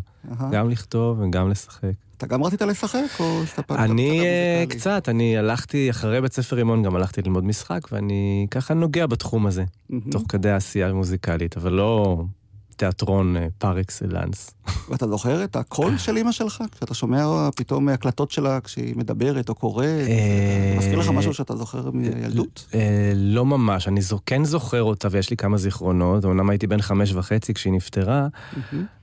גם 0.52 0.70
לכתוב 0.70 1.20
וגם 1.20 1.50
לשחק. 1.50 1.92
אתה 2.18 2.28
גם 2.28 2.44
רצית 2.44 2.62
לשחק, 2.62 3.00
או 3.20 3.44
הסתפקת? 3.44 3.80
אני 3.80 4.20
אה? 4.22 4.64
קצת, 4.70 5.10
אני 5.10 5.38
הלכתי 5.38 5.90
אחרי 5.90 6.22
בית 6.22 6.34
ספר 6.34 6.56
רימון, 6.56 6.84
גם 6.84 6.96
הלכתי 6.96 7.22
ללמוד 7.22 7.44
משחק, 7.44 7.80
ואני 7.92 8.48
ככה 8.52 8.74
נוגע 8.74 9.06
בתחום 9.06 9.48
הזה. 9.48 9.64
תוך 10.12 10.24
כדי 10.30 10.50
העשייה 10.50 10.90
המוזיקלית, 10.90 11.58
אבל 11.58 11.74
לא 11.74 12.24
תיאטרון 12.78 13.38
אה, 13.38 13.48
פר 13.58 13.80
אקסלנס. 13.80 14.52
ואתה 14.90 15.08
זוכר 15.08 15.44
את 15.44 15.56
הקול 15.56 15.98
של 15.98 16.18
אימא 16.18 16.32
שלך? 16.32 16.64
כשאתה 16.72 16.94
שומע 16.94 17.50
פתאום 17.56 17.90
הקלטות 17.90 18.32
שלה 18.32 18.62
כשהיא 18.62 18.96
מדברת 18.96 19.50
או 19.50 19.56
קוראת? 19.56 19.86
אה, 19.86 20.76
מזכיר 20.78 21.00
לך 21.00 21.10
משהו 21.10 21.34
שאתה 21.34 21.56
זוכר 21.56 21.92
מילדות? 21.92 22.66
אה, 22.74 23.12
לא 23.16 23.46
ממש, 23.46 23.88
אני 23.88 24.02
כן 24.26 24.44
זוכר 24.44 24.84
אותה 24.84 25.08
ויש 25.12 25.30
לי 25.30 25.38
כמה 25.38 25.58
זיכרונות, 25.58 26.26
אמנם 26.26 26.50
הייתי 26.50 26.68
בן 26.68 26.82
חמש 26.82 27.14
וחצי 27.14 27.54
כשהיא 27.54 27.74
נפטרה. 27.74 28.28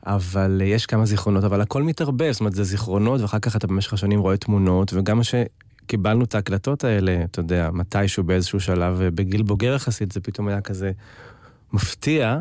אבל 0.06 0.62
יש 0.64 0.86
כמה 0.86 1.06
זיכרונות, 1.06 1.44
אבל 1.44 1.60
הכל 1.60 1.82
מתערבב, 1.82 2.32
זאת 2.32 2.40
אומרת, 2.40 2.52
זה 2.52 2.64
זיכרונות, 2.64 3.20
ואחר 3.20 3.38
כך 3.38 3.56
אתה 3.56 3.66
במשך 3.66 3.92
השנים 3.92 4.20
רואה 4.20 4.36
תמונות, 4.36 4.92
וגם 4.94 5.16
מה 5.16 5.22
שקיבלנו 5.24 6.24
את 6.24 6.34
ההקלטות 6.34 6.84
האלה, 6.84 7.24
אתה 7.24 7.40
יודע, 7.40 7.70
מתישהו 7.72 8.24
באיזשהו 8.24 8.60
שלב, 8.60 9.02
בגיל 9.14 9.42
בוגר 9.42 9.74
יחסית, 9.74 10.12
זה 10.12 10.20
פתאום 10.20 10.48
היה 10.48 10.60
כזה 10.60 10.92
מפתיע 11.72 12.38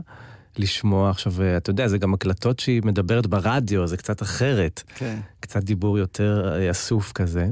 לשמוע. 0.59 1.09
עכשיו, 1.09 1.41
אה, 1.41 1.57
אתה 1.57 1.69
יודע, 1.69 1.87
זה 1.87 1.97
גם 1.97 2.13
הקלטות 2.13 2.59
שהיא 2.59 2.81
מדברת 2.85 3.27
ברדיו, 3.27 3.87
זה 3.87 3.97
קצת 3.97 4.21
אחרת, 4.21 4.83
כן. 4.95 5.19
קצת 5.39 5.63
דיבור 5.63 5.97
יותר 5.97 6.53
אה, 6.55 6.71
אסוף 6.71 7.11
כזה. 7.11 7.47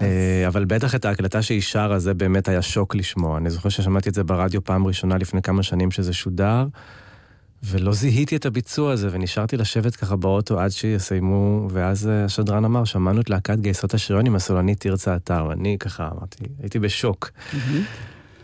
אה, 0.00 0.44
אבל 0.46 0.64
בטח 0.64 0.94
את 0.94 1.04
ההקלטה 1.04 1.42
שהיא 1.42 1.60
שרה, 1.60 1.98
זה 1.98 2.14
באמת 2.14 2.48
היה 2.48 2.62
שוק 2.62 2.94
לשמוע. 2.94 3.38
אני 3.38 3.50
זוכר 3.50 3.68
ששמעתי 3.68 4.08
את 4.08 4.14
זה 4.14 4.24
ברדיו 4.24 4.64
פעם 4.64 4.86
ראשונה 4.86 5.18
לפני 5.18 5.42
כמה 5.42 5.62
שנים 5.62 5.90
שזה 5.90 6.12
שודר, 6.12 6.66
ולא 7.64 7.92
זיהיתי 7.92 8.36
את 8.36 8.46
הביצוע 8.46 8.92
הזה, 8.92 9.08
ונשארתי 9.12 9.56
לשבת 9.56 9.96
ככה 9.96 10.16
באוטו 10.16 10.60
עד 10.60 10.70
שיסיימו, 10.70 11.68
ואז 11.70 12.06
השדרן 12.12 12.64
אמר, 12.64 12.84
שמענו 12.84 13.20
את 13.20 13.30
להקת 13.30 13.58
גייסות 13.58 13.94
השריון 13.94 14.26
עם 14.26 14.34
הסולנית 14.34 14.80
תרצה 14.80 15.16
אתר, 15.16 15.46
ואני 15.48 15.76
ככה 15.80 16.08
אמרתי, 16.12 16.44
הייתי 16.62 16.78
בשוק. 16.78 17.30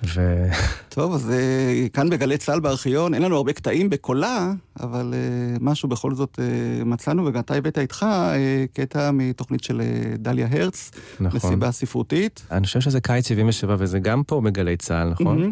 ו... 0.05 0.47
טוב, 0.89 1.15
אז 1.15 1.31
אה, 1.31 1.87
כאן 1.93 2.11
בגלי 2.11 2.39
צה"ל 2.39 2.61
בארכיון, 2.61 3.15
אין 3.15 3.23
לנו 3.23 3.37
הרבה 3.37 3.53
קטעים 3.53 3.91
בקולה, 3.91 4.53
אבל 4.81 5.15
אה, 5.15 5.57
משהו 5.61 5.89
בכל 5.89 6.15
זאת 6.15 6.39
אה, 6.39 6.85
מצאנו, 6.85 7.27
וגם 7.27 7.41
אתה 7.41 7.55
הבאת 7.55 7.79
איתך 7.79 8.07
קטע 8.73 9.11
מתוכנית 9.11 9.63
של 9.65 9.83
דליה 10.19 10.49
הרץ, 10.51 10.91
נכון. 11.21 11.37
מסיבה 11.37 11.71
ספרותית. 11.71 12.47
אני 12.51 12.67
חושב 12.67 12.81
שזה 12.81 13.01
קיץ 13.01 13.29
77, 13.29 13.77
וזה 13.79 13.99
גם 13.99 14.23
פה 14.23 14.41
בגלי 14.41 14.77
צה"ל, 14.77 15.09
נכון? 15.09 15.39
מהמם. 15.39 15.51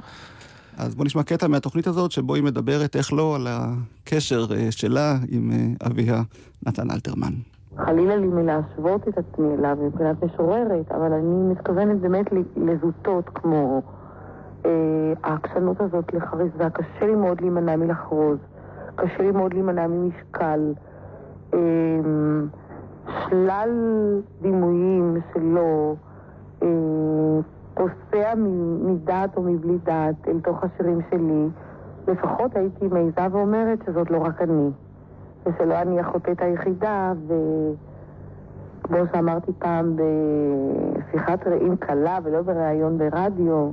אז 0.78 0.94
בוא 0.94 1.04
נשמע 1.04 1.22
קטע 1.22 1.46
מהתוכנית 1.46 1.86
הזאת, 1.86 2.12
שבו 2.12 2.34
היא 2.34 2.42
מדברת, 2.42 2.96
איך 2.96 3.12
לא, 3.12 3.36
על 3.36 3.46
הקשר 3.50 4.46
שלה 4.70 5.16
עם 5.28 5.52
אביה, 5.86 6.22
נתן 6.66 6.90
אלתרמן. 6.90 7.32
חלילה 7.76 8.16
לי 8.16 8.26
מלהשוות 8.26 9.08
את 9.08 9.18
עצמי 9.18 9.46
אליו 9.58 9.76
מבחינת 9.82 10.16
משוררת, 10.22 10.92
אבל 10.92 11.12
אני 11.12 11.52
מתכוונת 11.52 12.00
באמת 12.00 12.26
לזוטות 12.56 13.24
כמו 13.34 13.82
העקשנות 15.22 15.80
הזאת 15.80 16.14
לחריזה. 16.14 16.70
קשה 16.72 17.06
לי 17.06 17.14
מאוד 17.14 17.40
להימנע 17.40 17.76
מלחרוז, 17.76 18.38
קשה 18.96 19.22
לי 19.22 19.30
מאוד 19.32 19.54
להימנע 19.54 19.86
ממשקל. 19.86 20.72
אה, 21.54 21.58
שלל 23.28 23.70
דימויים 24.42 25.16
שלו 25.34 25.96
אה, 26.62 26.68
פוסע 27.74 28.34
מדעת 28.82 29.36
או 29.36 29.42
מבלי 29.42 29.78
דעת 29.84 30.28
אל 30.28 30.40
תוך 30.40 30.64
השירים 30.64 30.98
שלי. 31.10 31.48
לפחות 32.08 32.56
הייתי 32.56 32.88
מעיזה 32.88 33.26
ואומרת 33.30 33.78
שזאת 33.86 34.10
לא 34.10 34.18
רק 34.18 34.42
אני. 34.42 34.70
ושלא 35.46 35.74
אני 35.82 36.00
החוטאת 36.00 36.42
היחידה, 36.42 37.12
וכמו 37.26 38.98
שאמרתי 39.12 39.52
פעם 39.58 39.96
בשיחת 39.96 41.46
רעים 41.46 41.76
קלה 41.76 42.18
ולא 42.22 42.42
בריאיון 42.42 42.98
ברדיו, 42.98 43.70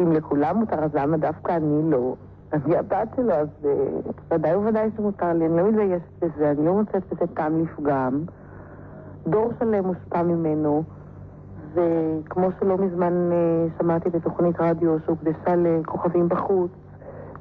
אם 0.00 0.12
לכולם 0.12 0.56
מותר, 0.56 0.84
אז 0.84 0.94
למה 0.94 1.16
דווקא 1.16 1.56
אני 1.56 1.90
לא? 1.90 2.14
אני 2.52 2.76
הבת 2.76 3.08
שלו, 3.16 3.32
אז 3.32 3.48
אה, 3.64 3.72
ודאי 4.30 4.56
וודאי 4.56 4.90
שמותר 4.96 5.32
לי, 5.32 5.46
אני 5.46 5.56
לא 5.56 5.68
מתביישת 5.68 6.04
בזה, 6.22 6.50
אני 6.50 6.66
לא 6.66 6.74
מוצאת 6.74 7.02
בזה 7.12 7.26
טעם 7.34 7.62
לפגם. 7.62 8.24
דור 9.26 9.52
שלם 9.58 9.86
מושפע 9.86 10.22
ממנו, 10.22 10.82
וכמו 11.74 12.48
שלא 12.60 12.78
מזמן 12.78 13.12
אה, 13.32 13.66
שמעתי 13.78 14.10
בתוכנית 14.10 14.60
רדיו 14.60 14.96
שהוקדשה 15.06 15.56
לכוכבים 15.56 16.28
בחוץ, 16.28 16.70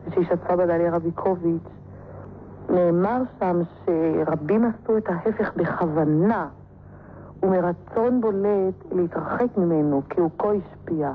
ושהשתתפה 0.07 0.55
בה 0.55 0.65
דליה 0.65 0.95
רביקוביץ', 0.95 1.69
נאמר 2.69 3.21
שם 3.39 3.61
שרבים 3.85 4.65
עשו 4.65 4.97
את 4.97 5.09
ההפך 5.09 5.51
בכוונה 5.55 6.47
ומרצון 7.43 8.21
בולט 8.21 8.75
להתרחק 8.91 9.57
ממנו 9.57 10.01
כי 10.09 10.21
הוא 10.21 10.29
כה 10.37 10.47
השפיע. 10.51 11.11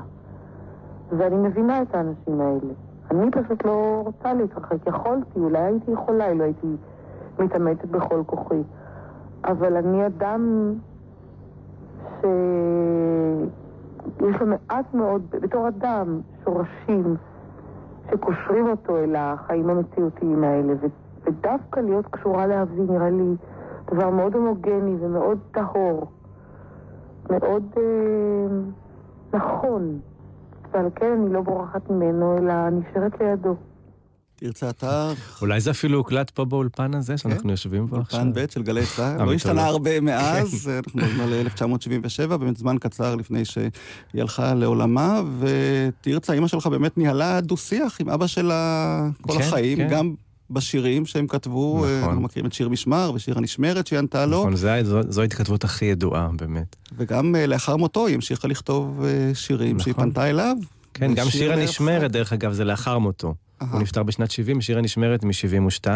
ואני 1.09 1.35
מבינה 1.35 1.81
את 1.81 1.95
האנשים 1.95 2.41
האלה. 2.41 2.73
אני 3.11 3.31
פשוט 3.31 3.65
לא 3.65 4.01
רוצה 4.05 4.33
להתרחק. 4.33 4.87
יכולתי, 4.87 5.39
אולי 5.39 5.59
הייתי 5.59 5.91
יכולה, 5.91 6.29
אילו 6.29 6.43
הייתי 6.43 6.67
מתאמצת 7.39 7.85
בכל 7.85 8.23
כוחי. 8.25 8.61
אבל 9.45 9.77
אני 9.77 10.05
אדם 10.05 10.73
שיש 12.21 12.29
לו 14.41 14.47
מעט 14.47 14.93
מאוד, 14.93 15.21
בתור 15.31 15.67
אדם, 15.67 16.21
שורשים 16.43 17.15
שקושרים 18.11 18.67
אותו 18.67 18.97
אל 18.97 19.15
החיים 19.15 19.69
המציאותיים 19.69 20.43
האלה. 20.43 20.73
ו- 20.81 20.87
ודווקא 21.23 21.79
להיות 21.79 22.07
קשורה 22.07 22.47
לאבי 22.47 22.81
נראה 22.89 23.09
לי 23.09 23.35
דבר 23.91 24.09
מאוד 24.09 24.35
הומוגני 24.35 24.95
ומאוד 24.99 25.37
טהור. 25.51 26.05
מאוד 27.29 27.63
אה, 27.77 27.81
נכון. 29.33 29.99
ועל 30.75 30.89
כן 30.95 31.05
אני 31.21 31.33
לא 31.33 31.41
בורחת 31.41 31.89
ממנו, 31.89 32.37
אלא 32.37 32.53
נשארת 32.69 33.11
לידו. 33.21 33.55
תרצה 34.35 34.69
אתר, 34.69 35.13
אולי 35.41 35.61
זה 35.61 35.71
אפילו 35.71 35.97
הוקלט 35.97 36.29
פה 36.29 36.45
באולפן 36.45 36.93
הזה, 36.93 37.17
שאנחנו 37.17 37.51
יושבים 37.51 37.85
בו 37.85 37.97
עכשיו. 37.97 38.19
אולפן 38.19 38.33
ב' 38.33 38.49
של 38.49 38.63
גלי 38.63 38.85
צה"ל. 38.95 39.25
לא. 39.25 39.33
השתנה 39.33 39.65
הרבה 39.65 40.01
מאז, 40.01 40.69
אנחנו 40.69 40.99
מדברים 41.01 41.21
על 41.21 41.33
1977, 41.33 42.37
באמת 42.37 42.57
זמן 42.57 42.77
קצר 42.77 43.15
לפני 43.15 43.45
שהיא 43.45 43.69
הלכה 44.13 44.53
לעולמה, 44.53 45.21
ותרצה, 45.39 46.33
אימא 46.33 46.47
שלך 46.47 46.67
באמת 46.67 46.97
ניהלה 46.97 47.41
דו-שיח 47.41 48.01
עם 48.01 48.09
אבא 48.09 48.27
שלה 48.27 49.01
כל 49.21 49.33
כן, 49.33 49.39
החיים, 49.39 49.77
כן. 49.77 49.87
גם 49.89 50.13
בשירים 50.49 51.05
שהם 51.05 51.27
כתבו, 51.27 51.77
נכון. 51.85 52.09
אנחנו 52.09 52.21
מכירים 52.21 52.47
את 52.47 52.53
שיר 52.53 52.69
משמר 52.69 53.11
ושיר 53.15 53.37
הנשמרת 53.37 53.87
שהיא 53.87 53.99
ענתה 53.99 54.25
לו, 54.25 54.39
נכון, 54.39 54.55
זה- 54.55 54.79
זו- 54.83 55.11
זו 55.11 55.21
ההתכתבות 55.21 55.63
הכי 55.63 55.85
ידועה, 55.85 56.29
באמת. 56.37 56.75
וגם 56.97 57.35
אה, 57.35 57.47
לאחר 57.47 57.75
מותו 57.77 58.07
היא 58.07 58.15
המשיכה 58.15 58.47
לכתוב 58.47 59.01
אה, 59.03 59.31
שירים 59.33 59.79
שהיא 59.79 59.91
נכון. 59.91 60.03
פנתה 60.05 60.29
אליו. 60.29 60.55
כן, 60.93 61.13
גם 61.13 61.29
שיר 61.29 61.53
הנשמרת. 61.53 62.11
דרך 62.11 62.33
אגב, 62.33 62.53
זה 62.53 62.63
לאחר 62.63 62.97
מותו. 62.97 63.33
אהה. 63.61 63.71
הוא 63.71 63.81
נפטר 63.81 64.03
בשנת 64.03 64.31
70, 64.31 64.61
שיר 64.61 64.77
הנשמרת 64.77 65.23
מ-72. 65.23 65.87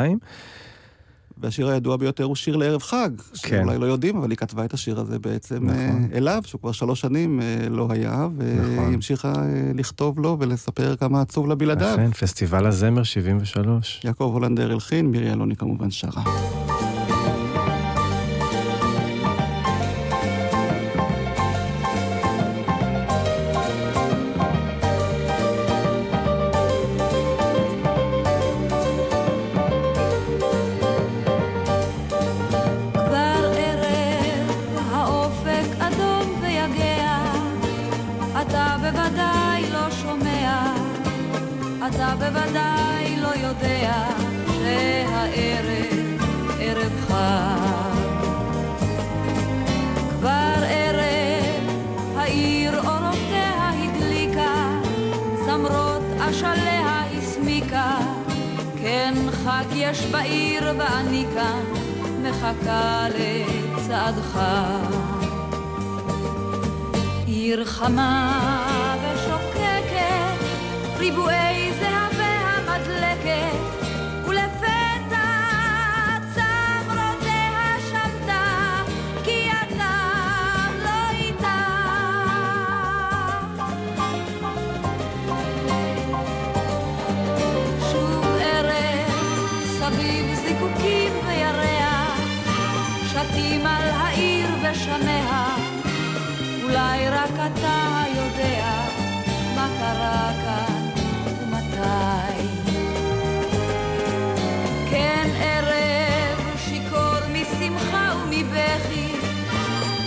והשיר 1.39 1.69
הידוע 1.69 1.97
ביותר 1.97 2.23
הוא 2.23 2.36
שיר 2.36 2.56
לערב 2.56 2.82
חג, 2.82 3.10
כן. 3.17 3.34
שאולי 3.34 3.78
לא 3.78 3.86
יודעים, 3.86 4.17
אבל 4.17 4.30
היא 4.30 4.38
כתבה 4.38 4.65
את 4.65 4.73
השיר 4.73 4.99
הזה 4.99 5.19
בעצם 5.19 5.56
נכון. 5.65 6.08
אה, 6.12 6.17
אליו, 6.17 6.41
שהוא 6.45 6.62
כבר 6.62 6.71
שלוש 6.71 7.02
שנים 7.02 7.41
אה, 7.41 7.69
לא 7.69 7.88
היה, 7.89 8.28
והיא 8.38 8.75
נכון. 8.75 8.93
המשיכה 8.93 9.34
אה, 9.36 9.71
לכתוב 9.75 10.19
לו 10.19 10.38
ולספר 10.39 10.95
כמה 10.95 11.21
עצוב 11.21 11.47
לה 11.47 11.56
בלעדיו. 11.56 11.93
אכן, 11.95 12.12
פסטיבל 12.12 12.65
הזמר 12.65 13.04
73. 13.04 14.02
יעקב 14.04 14.30
הולנדר 14.34 14.71
הלחין, 14.71 15.06
מירי 15.06 15.32
אלוני 15.32 15.56
כמובן 15.56 15.91
שרה. 15.91 16.23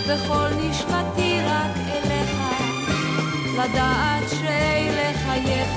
וכל 0.07 0.47
נשמתי 0.61 1.39
רק 1.45 1.71
אליך, 1.87 2.37
לדעת 3.53 4.29
שאלה 4.29 5.11
חייך, 5.25 5.69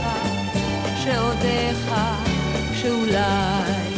שעודיך, 1.04 1.94
שאולי. 2.74 3.96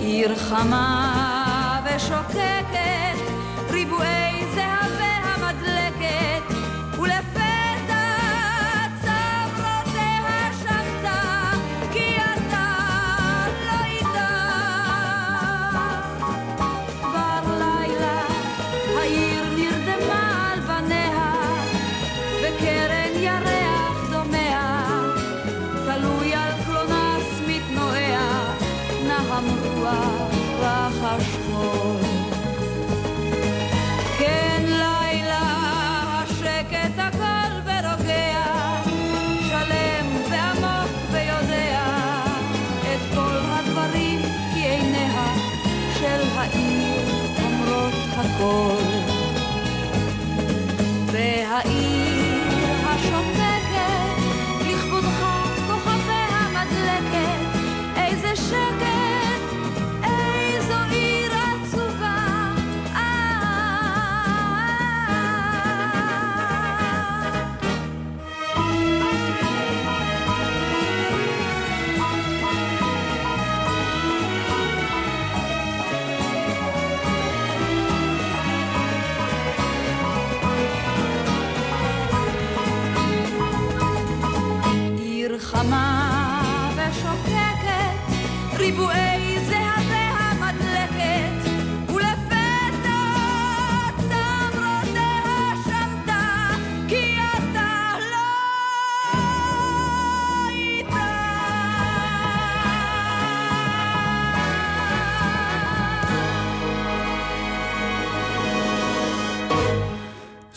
עיר 0.00 0.36
חמה 0.36 1.80
ושוקקת, 1.84 3.05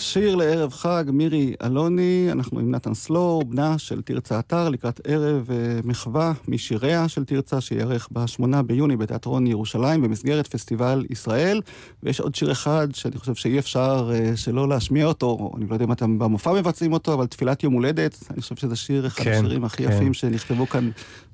שיר 0.10 0.36
לערב 0.36 0.74
חג, 0.74 1.04
מירי 1.08 1.54
אלוני, 1.64 2.28
אנחנו 2.32 2.60
עם 2.60 2.72
נתן 2.72 2.94
סלור, 2.94 3.44
בנה 3.44 3.78
של 3.78 4.02
תרצה 4.02 4.40
אתר, 4.40 4.70
לקראת 4.70 5.02
ערב 5.04 5.52
אה, 5.52 5.80
מחווה 5.84 6.34
משיריה 6.48 7.08
של 7.08 7.26
תרצה, 7.26 7.62
שייערך 7.62 8.08
ב-8 8.12 8.62
ביוני 8.62 8.98
בתיאטרון 8.98 9.48
ירושלים, 9.48 10.02
במסגרת 10.02 10.48
פסטיבל 10.48 11.06
ישראל. 11.10 11.62
ויש 12.04 12.20
עוד 12.20 12.36
שיר 12.36 12.52
אחד 12.52 12.88
שאני 12.94 13.18
חושב 13.18 13.36
שאי 13.36 13.60
אפשר 13.60 14.12
אה, 14.14 14.38
שלא 14.38 14.70
להשמיע 14.70 15.06
אותו, 15.06 15.52
אני 15.58 15.66
לא 15.70 15.74
יודע 15.74 15.86
אם 15.86 15.92
אתם 15.92 16.20
במופע 16.20 16.54
מבצעים 16.54 16.94
אותו, 16.94 17.14
אבל 17.14 17.28
תפילת 17.28 17.64
יום 17.64 17.74
הולדת, 17.74 18.24
אני 18.32 18.42
חושב 18.42 18.56
שזה 18.56 18.76
שיר, 18.76 19.08
אחד 19.08 19.24
כן, 19.24 19.32
השירים 19.32 19.66
הכי 19.66 19.86
כן. 19.86 19.92
יפים 19.92 20.14
שנכתבו 20.14 20.70
כאן 20.70 20.90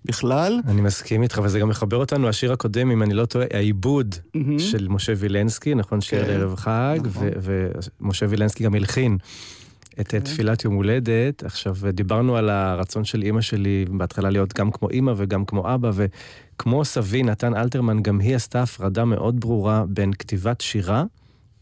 בכלל. 0.05 0.59
אני 0.67 0.81
מסכים 0.81 1.23
איתך, 1.23 1.41
וזה 1.43 1.59
גם 1.59 1.69
מחבר 1.69 1.97
אותנו, 1.97 2.29
השיר 2.29 2.53
הקודם, 2.53 2.91
אם 2.91 3.03
אני 3.03 3.13
לא 3.13 3.25
טועה, 3.25 3.45
העיבוד 3.53 4.15
מהמם. 4.35 4.59
של 4.59 4.87
משה 4.89 5.13
וילנסקי, 5.17 5.75
נכון? 5.75 6.01
שיר 6.01 6.25
כן, 6.25 6.31
לערב 6.31 6.55
חג, 6.55 6.99
נכון. 7.03 7.27
ו- 7.41 7.71
ומשה 8.01 8.25
וילנסקי 8.29 8.64
גם 8.65 8.75
הלחין 8.75 9.17
את 9.99 10.07
כן. 10.07 10.19
תפילת 10.19 10.63
יום 10.63 10.73
הולדת. 10.73 11.43
עכשיו, 11.43 11.75
דיברנו 11.93 12.37
על 12.37 12.49
הרצון 12.49 13.05
של 13.05 13.21
אימא 13.21 13.41
שלי 13.41 13.85
בהתחלה 13.89 14.29
להיות 14.29 14.53
גם 14.53 14.71
כמו 14.71 14.89
אימא 14.89 15.13
וגם 15.17 15.45
כמו 15.45 15.73
אבא, 15.73 15.91
וכמו 15.93 16.85
סבי, 16.85 17.23
נתן 17.23 17.55
אלתרמן, 17.55 18.01
גם 18.01 18.19
היא 18.19 18.35
עשתה 18.35 18.63
הפרדה 18.63 19.05
מאוד 19.05 19.39
ברורה 19.39 19.83
בין 19.87 20.13
כתיבת 20.13 20.61
שירה, 20.61 21.03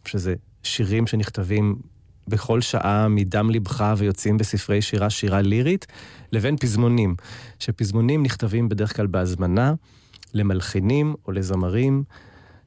שזה 0.06 0.36
שירים 0.64 1.08
שנכתבים 1.08 1.76
בכל 2.28 2.62
שעה 2.62 3.08
מדם 3.08 3.50
ליבך 3.50 3.94
ויוצאים 3.98 4.38
בספרי 4.38 4.82
שירה, 4.82 5.10
שירה 5.10 5.42
לירית, 5.42 5.88
לבין 6.32 6.58
פזמונים, 6.58 7.16
שפזמונים 7.60 8.24
נכתבים 8.24 8.70
בדרך 8.70 8.96
כלל 8.96 9.08
בהזמנה 9.08 9.74
למלחינים 10.34 11.16
או 11.26 11.32
לזמרים 11.32 12.04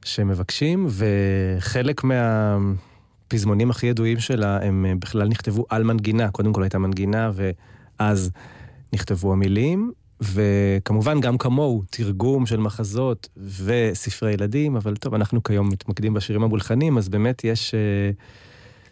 שמבקשים, 0.05 0.87
וחלק 0.89 2.03
מהפזמונים 3.31 3.71
הכי 3.71 3.87
ידועים 3.87 4.19
שלה 4.19 4.59
הם 4.61 4.85
אה, 4.85 4.93
בכלל 4.99 5.27
נכתבו 5.27 5.65
על 5.69 5.83
מנגינה. 5.83 6.31
קודם 6.31 6.53
כל 6.53 6.63
הייתה 6.63 6.77
מנגינה 6.77 7.31
ואז 7.33 8.31
נכתבו 8.93 9.33
המילים, 9.33 9.91
וכמובן 10.21 11.19
גם 11.21 11.37
כמוהו, 11.37 11.83
תרגום 11.89 12.45
של 12.45 12.57
מחזות 12.59 13.29
וספרי 13.63 14.33
ילדים, 14.33 14.75
אבל 14.75 14.95
טוב, 14.95 15.13
אנחנו 15.13 15.43
כיום 15.43 15.69
מתמקדים 15.69 16.13
בשירים 16.13 16.43
המולחנים, 16.43 16.97
אז 16.97 17.09
באמת 17.09 17.43
יש... 17.43 17.71
כן, 17.71 18.23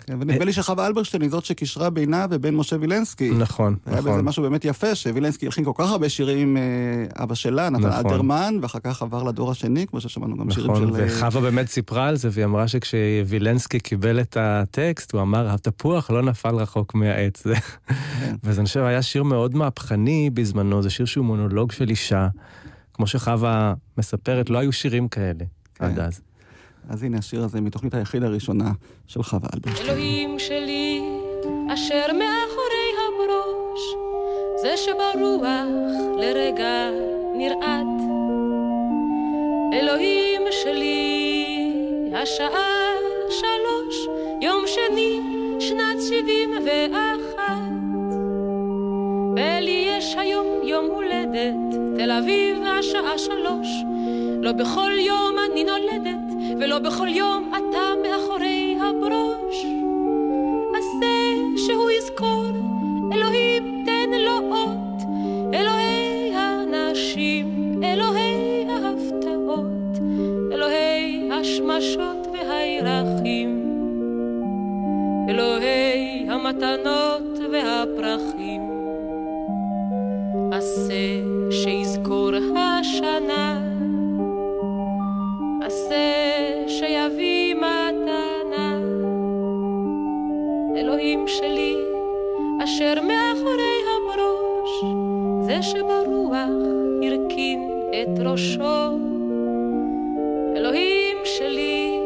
ונדמה 0.09 0.45
לי 0.45 0.53
שחווה 0.53 0.87
אלברשטיין 0.87 1.21
היא 1.21 1.31
זאת 1.31 1.45
שקישרה 1.45 1.89
בינה 1.89 2.25
ובין 2.29 2.55
משה 2.55 2.75
וילנסקי. 2.79 3.31
נכון, 3.31 3.75
היה 3.85 4.01
בזה 4.01 4.09
נכון. 4.09 4.25
משהו 4.25 4.43
באמת 4.43 4.65
יפה, 4.65 4.95
שווילנסקי 4.95 5.45
הלחין 5.45 5.65
כל 5.65 5.71
כך 5.75 5.89
הרבה 5.89 6.09
שירים, 6.09 6.57
אה, 6.57 7.23
אבא 7.23 7.35
שלה, 7.35 7.69
נתן 7.69 7.87
נכון. 7.87 8.05
אלתרמן, 8.05 8.59
ואחר 8.61 8.79
כך 8.79 9.01
עבר 9.01 9.23
לדור 9.23 9.51
השני, 9.51 9.87
כמו 9.87 10.01
ששמענו 10.01 10.37
גם 10.37 10.51
שירים 10.51 10.71
נכון, 10.71 10.87
של... 10.87 11.01
אה, 11.01 11.05
וחווה 11.07 11.41
באמת 11.41 11.69
סיפרה 11.69 12.07
על 12.07 12.15
זה, 12.15 12.29
והיא 12.31 12.45
אמרה 12.45 12.67
שכשווילנסקי 12.67 13.79
קיבל 13.79 14.19
את 14.19 14.37
הטקסט, 14.39 15.13
הוא 15.13 15.21
אמר, 15.21 15.49
התפוח 15.49 16.11
לא 16.11 16.21
נפל 16.21 16.55
רחוק 16.55 16.95
מהעץ. 16.95 17.43
כן. 17.47 18.35
וזה 18.43 18.61
אני 18.61 18.67
חושב 18.67 18.83
היה 18.83 19.01
שיר 19.01 19.23
מאוד 19.23 19.55
מהפכני 19.55 20.29
בזמנו, 20.33 20.81
זה 20.81 20.89
שיר 20.89 21.05
שהוא 21.05 21.25
מונולוג 21.25 21.71
של 21.71 21.89
אישה. 21.89 22.27
כמו 22.93 23.07
שחווה 23.07 23.73
מספרת, 23.97 24.49
לא 24.49 24.57
היו 24.57 24.71
שירים 24.71 25.07
כאלה 25.07 25.45
עד 25.79 25.99
אז. 25.99 26.21
אז 26.89 27.03
הנה 27.03 27.17
השיר 27.17 27.43
הזה 27.43 27.61
מתוכנית 27.61 27.93
היחיד 27.93 28.23
הראשונה 28.23 28.71
של 29.07 29.23
חווה 29.23 29.49
אלברשטיין. 29.53 29.89
אלוהים 29.89 30.39
שלי, 30.39 31.01
אשר 31.73 32.05
מאחורי 32.13 32.91
הברוש, 33.05 33.81
זה 34.61 34.77
שברוח 34.77 35.67
לרגע 36.17 36.89
נרעד. 37.37 37.87
אלוהים 39.73 40.41
שלי, 40.63 41.45
השעה 42.15 42.85
שלוש, 43.29 44.07
יום 44.41 44.63
שני, 44.67 45.19
שנת 45.59 46.01
שבעים 46.01 46.49
ואחת. 46.65 47.75
ולי 49.35 49.85
יש 49.87 50.15
היום 50.17 50.45
יום 50.63 50.85
הולדת, 50.85 51.75
תל 51.97 52.11
אביב 52.11 52.57
השעה 52.63 53.17
שלוש. 53.17 53.67
לא 54.41 54.51
בכל 54.51 54.91
יום 54.99 55.35
אני 55.51 55.63
נולדת, 55.63 56.14
ולא 56.59 56.79
בכל 56.79 57.07
יום 57.07 57.51
אתה 57.51 57.93
מאחורי 58.03 58.77
הברוש. 58.81 59.65
עשה 60.77 61.15
שהוא 61.57 61.91
יזכור, 61.91 62.45
אלוהים 63.13 63.83
תן 63.85 64.09
לו 64.19 64.55
אות, 64.55 65.01
אלוהי 65.53 66.35
האנשים, 66.35 67.79
אלוהי 67.83 68.65
ההפתעות, 68.69 69.99
אלוהי 70.53 71.29
השמשות 71.31 72.27
והירחים, 72.33 73.61
אלוהי 75.29 76.27
המתנות 76.29 77.39
והפרחים. 77.51 78.34
אשר 92.75 93.01
מאחורי 93.01 93.77
הברוש, 93.87 94.83
זה 95.41 95.61
שברוח 95.61 96.33
הרכין 97.03 97.69
את 97.89 98.19
ראשו. 98.19 98.97
אלוהים 100.55 101.17
שלי, 101.23 101.99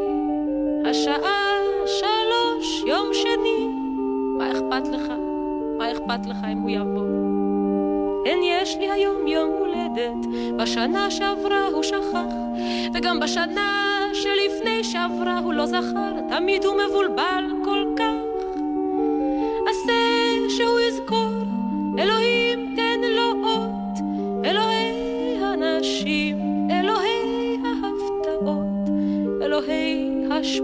השעה 0.86 1.56
שלוש, 1.86 2.84
יום 2.88 3.08
שני, 3.14 3.68
מה 4.38 4.52
אכפת 4.52 4.88
לך? 4.88 5.12
מה 5.78 5.92
אכפת 5.92 6.26
לך 6.26 6.38
אם 6.52 6.58
הוא 6.58 6.70
יבוא? 6.70 7.06
כן, 8.26 8.38
יש 8.44 8.78
לי 8.78 8.92
היום 8.92 9.28
יום 9.28 9.50
הולדת, 9.60 10.28
בשנה 10.58 11.12
שעברה 11.12 11.68
הוא 11.68 11.84
שכח, 11.84 12.34
וגם 12.94 13.20
בשנה 13.20 14.00
שלפני 14.14 14.84
שעברה 14.84 15.40
הוא 15.40 15.54
לא 15.54 15.66
זכר, 15.66 16.12
תמיד 16.30 16.66
הוא 16.66 16.76
מבולבל 16.76 17.46
כל 17.66 17.84
כך. 17.98 17.99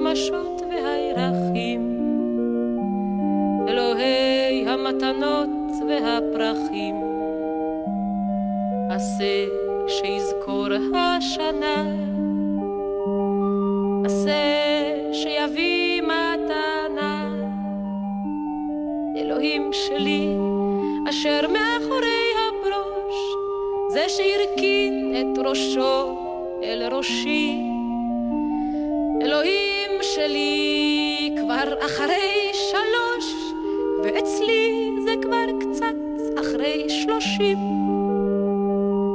השמשות 0.08 0.62
והירחים, 0.70 2.00
אלוהי 3.68 4.68
המתנות 4.68 5.50
והפרחים. 5.90 6.96
עשה 8.90 9.46
שיזכור 9.88 10.68
השנה, 10.94 11.84
עשה 14.06 14.44
שיביא 15.12 16.02
מתנה. 16.02 17.30
אלוהים 19.18 19.70
שלי, 19.74 20.28
אשר 21.10 21.42
מאחורי 21.48 22.26
הברוש, 22.38 23.16
זה 23.94 24.06
שהרכין 24.10 25.16
את 25.16 25.40
ראשו 25.46 26.18
אל 26.64 26.94
ראשי. 26.94 27.65
שלי, 30.16 31.36
כבר 31.38 31.86
אחרי 31.86 32.52
שלוש, 32.54 33.34
ואצלי 34.04 34.92
זה 35.04 35.14
כבר 35.22 35.46
קצת 35.60 35.96
אחרי 36.40 36.90
שלושים. 36.90 37.58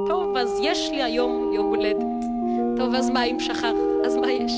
טוב, 0.08 0.36
אז 0.36 0.58
יש 0.62 0.90
לי 0.90 1.02
היום 1.02 1.52
יום 1.52 1.66
הולדת. 1.66 2.24
טוב, 2.76 2.94
אז 2.94 3.10
מה 3.10 3.24
אם 3.24 3.40
שכח? 3.40 3.72
אז 4.04 4.16
מה 4.16 4.32
יש? 4.32 4.52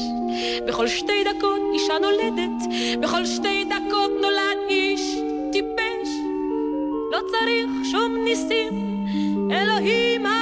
בכל 0.66 0.87
שתי 0.87 1.24
דקות 1.24 1.61
אישה 1.74 1.98
נולדת, 1.98 2.66
בכל 3.00 3.24
שתי 3.26 3.64
דקות 3.64 4.11
נולד 4.22 4.59
איש 4.68 5.16
טיפש. 5.52 6.09
לא 7.12 7.18
צריך 7.31 7.70
שום 7.90 8.16
ניסים, 8.24 9.05
אלוהים 9.52 10.26
הגדול, 10.26 10.41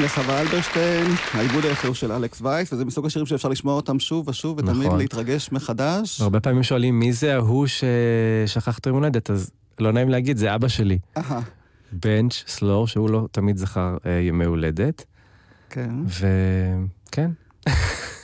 לחווה 0.00 0.40
אלברשטיין, 0.40 1.06
העיבוד 1.34 1.64
היפה 1.64 1.88
הוא 1.88 1.94
של 1.94 2.12
אלכס 2.12 2.40
וייס, 2.40 2.72
וזה 2.72 2.84
מסוג 2.84 3.06
השירים 3.06 3.26
שאפשר 3.26 3.48
לשמוע 3.48 3.74
אותם 3.74 3.98
שוב 3.98 4.28
ושוב, 4.28 4.58
ותמיד 4.58 4.86
נכון. 4.86 4.98
להתרגש 4.98 5.52
מחדש. 5.52 6.20
הרבה 6.20 6.40
פעמים 6.40 6.62
שואלים 6.62 6.98
מי 6.98 7.12
זה 7.12 7.34
ההוא 7.34 7.66
ששכח 7.66 8.78
את 8.78 8.86
היום 8.86 8.96
הולדת, 8.96 9.30
אז 9.30 9.50
לא 9.78 9.92
נעים 9.92 10.08
להגיד, 10.08 10.36
זה 10.36 10.54
אבא 10.54 10.68
שלי. 10.68 10.98
בנץ' 11.92 12.44
סלור, 12.46 12.86
שהוא 12.86 13.10
לא 13.10 13.26
תמיד 13.32 13.56
זכר 13.56 13.96
אה, 14.06 14.12
ימי 14.12 14.44
הולדת. 14.44 15.04
כן. 15.70 15.90
וכן. 16.06 17.30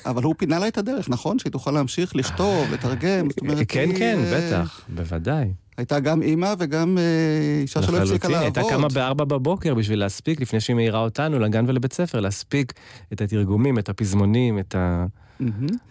אבל 0.07 0.23
הוא 0.23 0.35
פינה 0.39 0.59
לה 0.59 0.69
את 0.69 0.79
הדרך, 0.79 1.09
נכון? 1.09 1.39
שהיא 1.39 1.53
תוכל 1.53 1.71
להמשיך 1.71 2.17
לכתוב, 2.17 2.73
לתרגם, 2.73 3.29
זאת 3.31 3.41
אומרת... 3.41 3.59
כן, 3.69 3.89
כן, 3.99 4.19
אה, 4.25 4.41
בטח, 4.41 4.81
בוודאי. 4.89 5.53
הייתה 5.77 6.01
גם 6.01 6.23
אימא 6.23 6.55
וגם 6.59 6.99
אה, 6.99 7.63
אישה 7.63 7.83
שלא 7.83 7.97
הפסיקה 7.97 8.29
לעבוד. 8.29 8.43
הייתה 8.43 8.61
קמה 8.71 8.89
בארבע 8.89 9.25
בבוקר 9.25 9.75
בשביל 9.75 9.99
להספיק, 9.99 10.41
לפני 10.41 10.61
שהיא 10.61 10.77
מעירה 10.77 10.99
אותנו 10.99 11.39
לגן 11.39 11.65
ולבית 11.69 11.93
ספר, 11.93 12.21
להספיק 12.21 12.73
את 13.13 13.21
התרגומים, 13.21 13.79
את 13.79 13.89
הפזמונים, 13.89 14.59
את 14.59 14.75
ה... 14.75 15.07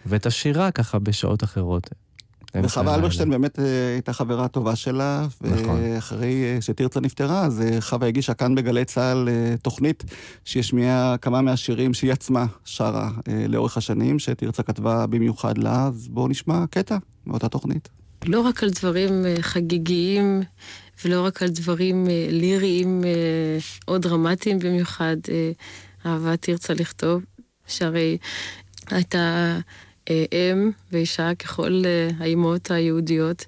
ואת 0.06 0.26
השירה 0.26 0.70
ככה 0.70 0.98
בשעות 0.98 1.44
אחרות. 1.44 1.90
וחווה. 2.62 2.94
אלברשטיין 2.94 3.30
באמת 3.30 3.58
אה, 3.58 3.92
הייתה 3.92 4.12
חברה 4.12 4.48
טובה 4.48 4.76
שלה, 4.76 5.26
נכון. 5.40 5.80
ואחרי 5.82 6.44
אה, 6.44 6.60
שתרצה 6.60 7.00
נפטרה, 7.00 7.44
אז 7.44 7.62
חווה 7.80 8.08
הגישה 8.08 8.34
כאן 8.34 8.54
בגלי 8.54 8.84
צה"ל 8.84 9.28
תוכנית 9.62 10.04
שהשמיעה 10.44 11.16
כמה 11.16 11.42
מהשירים 11.42 11.94
שהיא 11.94 12.12
עצמה 12.12 12.46
שרה 12.64 13.10
לאורך 13.48 13.76
השנים, 13.76 14.18
שתרצה 14.18 14.62
כתבה 14.62 15.06
במיוחד 15.06 15.58
לה, 15.58 15.86
אז 15.86 16.08
בואו 16.08 16.28
נשמע 16.28 16.64
קטע 16.70 16.96
מאותה 17.26 17.48
תוכנית. 17.48 17.88
לא 18.24 18.40
רק 18.40 18.62
על 18.62 18.70
דברים 18.70 19.26
אה, 19.26 19.36
חגיגיים 19.40 20.42
ולא 21.04 21.24
רק 21.24 21.42
על 21.42 21.48
דברים 21.48 22.06
אה, 22.10 22.26
ליריים 22.30 23.04
אה, 23.04 23.58
או 23.88 23.98
דרמטיים 23.98 24.58
במיוחד, 24.58 25.16
אה, 25.28 25.50
אהבה 26.06 26.36
תרצה 26.36 26.74
לכתוב, 26.74 27.24
שהרי 27.66 28.18
הייתה 28.90 29.58
אם 30.10 30.70
ואישה 30.92 31.34
ככל 31.34 31.82
האימהות 32.18 32.70
היהודיות 32.70 33.44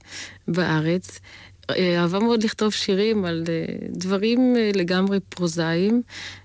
בארץ. 0.49 1.21
אה, 1.71 2.03
אהבה 2.03 2.19
מאוד 2.19 2.43
לכתוב 2.43 2.73
שירים 2.73 3.25
על 3.25 3.45
דברים 3.89 4.57
לגמרי 4.75 5.21
פרוזאיים, 5.21 6.03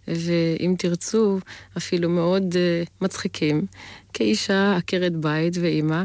ואם 0.08 0.76
תרצו, 0.78 1.40
אפילו 1.78 2.10
מאוד 2.10 2.56
מצחיקים. 3.02 3.66
כאישה 4.14 4.76
עקרת 4.76 5.16
בית 5.16 5.54
ואימא, 5.62 6.04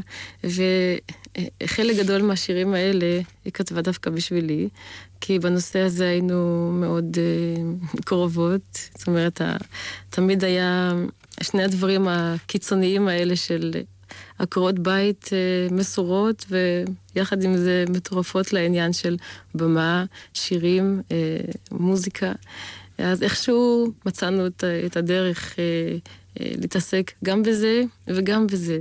חלק 1.67 1.97
גדול 1.97 2.23
מהשירים 2.23 2.75
האלה 2.75 3.21
היא 3.45 3.53
כתבה 3.53 3.83
דווקא 3.83 4.11
בשבילי, 4.11 4.69
כי 5.21 5.39
בנושא 5.39 5.79
הזה 5.79 6.09
היינו 6.09 6.71
מאוד 6.75 7.17
uh, 7.17 8.03
קרובות. 8.05 8.79
זאת 8.99 9.07
אומרת, 9.07 9.41
תמיד 10.11 10.45
היה 10.45 10.93
שני 11.43 11.65
הדברים 11.65 12.09
הקיצוניים 12.09 13.09
האלה 13.09 13.37
של 13.37 13.73
עקרות 14.39 14.79
בית 14.79 15.25
uh, 15.25 15.75
מסורות, 15.75 16.47
ויחד 17.15 17.43
עם 17.43 17.57
זה 17.57 17.85
מטורפות 17.89 18.53
לעניין 18.53 18.93
של 18.93 19.17
במה, 19.55 20.05
שירים, 20.35 21.03
uh, 21.09 21.13
מוזיקה. 21.71 22.33
אז 22.99 23.23
איכשהו 23.23 23.93
מצאנו 24.07 24.47
את, 24.47 24.65
את 24.87 24.97
הדרך 24.97 25.59
אה, 25.59 25.97
להתעסק 26.41 27.13
גם 27.25 27.43
בזה 27.43 27.83
וגם 28.07 28.47
בזה. 28.47 28.81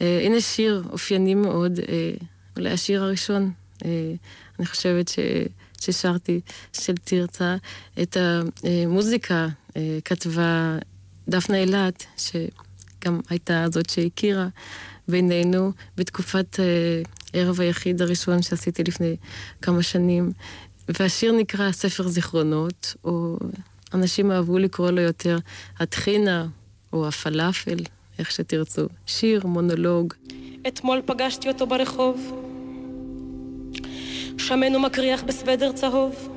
אה, 0.00 0.20
הנה 0.24 0.40
שיר 0.40 0.82
אופייני 0.90 1.34
מאוד, 1.34 1.78
אה, 1.78 2.12
אולי 2.56 2.70
השיר 2.70 3.02
הראשון, 3.02 3.52
אני 4.58 4.66
חושבת 4.66 5.08
ש... 5.08 5.18
ששרתי, 5.80 6.40
של 6.72 6.94
תרצה. 7.04 7.56
את 8.02 8.16
המוזיקה 8.16 9.48
כתבה 10.04 10.78
דפנה 11.28 11.56
אילת, 11.56 12.06
שגם 12.16 13.20
הייתה 13.30 13.66
זאת 13.72 13.90
שהכירה 13.90 14.48
בינינו 15.08 15.72
בתקופת 15.96 16.60
ערב 17.32 17.60
היחיד 17.60 18.02
הראשון 18.02 18.42
שעשיתי 18.42 18.84
לפני 18.84 19.16
כמה 19.62 19.82
שנים. 19.82 20.32
והשיר 20.88 21.32
נקרא 21.32 21.72
ספר 21.72 22.08
זיכרונות, 22.08 22.94
או 23.04 23.38
אנשים 23.94 24.30
אהבו 24.30 24.58
לקרוא 24.58 24.90
לו 24.90 25.00
יותר 25.00 25.38
הטחינה, 25.78 26.46
או 26.92 27.08
הפלאפל, 27.08 27.76
איך 28.18 28.30
שתרצו. 28.30 28.82
שיר, 29.06 29.46
מונולוג. 29.46 30.14
אתמול 30.68 31.02
פגשתי 31.06 31.48
אותו 31.48 31.66
ברחוב, 31.66 32.32
שמן 34.38 34.76
ומקריח 34.76 35.22
בסוודר 35.22 35.72
צהוב. 35.72 36.28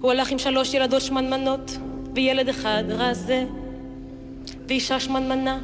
הוא 0.00 0.10
הלך 0.10 0.30
עם 0.30 0.38
שלוש 0.38 0.74
ילדות 0.74 1.02
שמנמנות, 1.02 1.78
וילד 2.14 2.48
אחד 2.48 2.84
רזה, 2.88 3.44
ואישה 4.68 5.00
שמנמנה. 5.00 5.58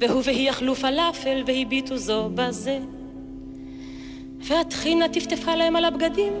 והוא 0.00 0.22
והיא 0.24 0.50
אכלו 0.50 0.74
פלאפל 0.74 1.42
והביטו 1.46 1.96
זו 1.96 2.30
בזה. 2.34 2.78
והטחינה 4.38 5.08
טפטפה 5.08 5.54
להם 5.54 5.76
על 5.76 5.84
הבגדים. 5.84 6.32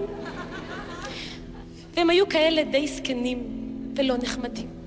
והם 1.94 2.10
היו 2.10 2.28
כאלה 2.28 2.62
די 2.64 2.88
זקנים 2.88 3.38
ולא 3.96 4.16
נחמדים. 4.16 4.81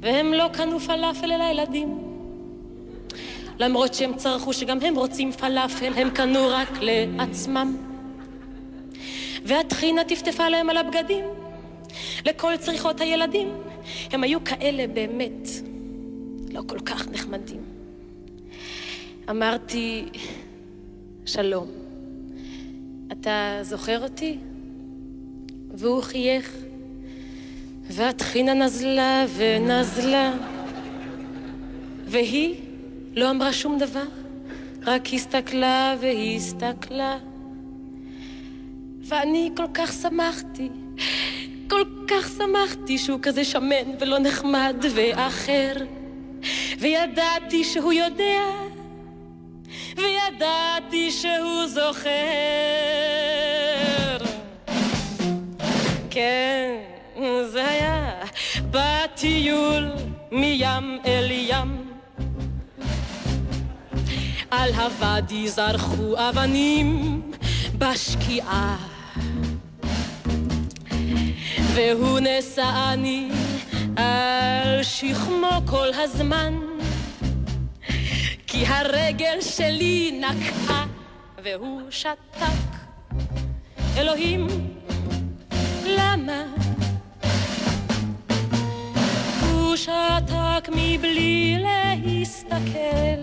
והם 0.00 0.32
לא 0.32 0.48
קנו 0.52 0.80
פלאפל 0.80 1.26
לילדים. 1.26 1.98
למרות 3.58 3.94
שהם 3.94 4.16
צרחו 4.16 4.52
שגם 4.52 4.78
הם 4.80 4.96
רוצים 4.96 5.32
פלאפל, 5.32 5.92
הם 5.96 6.10
קנו 6.10 6.48
רק 6.48 6.68
לעצמם. 6.80 7.76
והטחינה 9.44 10.04
טפטפה 10.04 10.48
להם 10.48 10.70
על 10.70 10.76
הבגדים, 10.76 11.24
לכל 12.26 12.56
צריכות 12.56 13.00
הילדים. 13.00 13.48
הם 14.10 14.22
היו 14.22 14.44
כאלה 14.44 14.86
באמת 14.86 15.48
לא 16.50 16.62
כל 16.66 16.78
כך 16.78 17.08
נחמדים. 17.08 17.62
אמרתי, 19.30 20.04
שלום, 21.26 21.68
אתה 23.12 23.58
זוכר 23.62 24.02
אותי? 24.02 24.38
והוא 25.70 26.02
חייך. 26.02 26.67
והטחינה 27.90 28.54
נזלה 28.54 29.24
ונזלה, 29.36 30.32
והיא 32.06 32.54
לא 33.14 33.30
אמרה 33.30 33.52
שום 33.52 33.78
דבר, 33.78 34.04
רק 34.86 35.08
הסתכלה 35.12 35.94
והסתכלה. 36.00 37.18
ואני 39.02 39.50
כל 39.56 39.66
כך 39.74 39.92
שמחתי, 39.92 40.68
כל 41.70 41.84
כך 42.08 42.30
שמחתי 42.38 42.98
שהוא 42.98 43.18
כזה 43.22 43.44
שמן 43.44 43.94
ולא 44.00 44.18
נחמד 44.18 44.76
ואחר. 44.94 45.72
וידעתי 46.78 47.64
שהוא 47.64 47.92
יודע, 47.92 48.44
וידעתי 49.96 51.10
שהוא 51.10 51.66
זוכר. 51.66 52.10
כן. 56.10 56.87
זה 57.52 57.68
היה 57.68 58.22
בטיול 58.70 59.92
מים 60.32 60.98
אל 61.06 61.30
ים. 61.30 61.92
על 64.50 64.72
הוואדי 64.72 65.48
זרחו 65.48 66.14
אבנים 66.16 67.22
בשקיעה. 67.78 68.76
והוא 71.74 72.20
נשאני 72.20 73.28
על 73.96 74.82
שכמו 74.82 75.60
כל 75.66 75.88
הזמן, 75.94 76.54
כי 78.46 78.66
הרגל 78.66 79.40
שלי 79.40 80.20
נקעה 80.20 80.86
והוא 81.42 81.82
שתק. 81.90 82.68
אלוהים, 83.96 84.46
למה? 85.86 86.57
שתק 89.76 90.68
מבלי 90.68 91.56
להסתכל. 91.58 93.20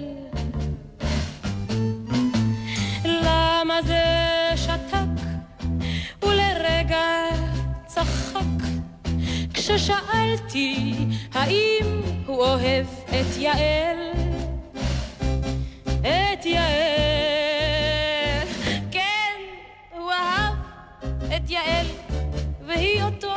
למה 3.05 3.79
זה 3.85 4.03
שתק 4.55 5.21
ולרגע 6.23 7.25
צחק 7.85 8.41
כששאלתי 9.53 10.93
האם 11.33 12.01
הוא 12.25 12.37
אוהב 12.37 12.85
את 13.05 13.37
יעל? 13.37 13.97
את 16.01 16.45
יעל, 16.45 18.47
כן, 18.91 19.39
הוא 19.91 20.11
אהב 20.11 20.53
את 21.35 21.49
יעל 21.49 21.85
והיא 22.67 23.03
אותו. 23.03 23.33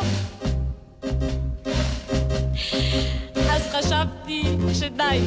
אז 3.51 3.69
חשבתי 3.73 4.43
שדי, 4.75 5.21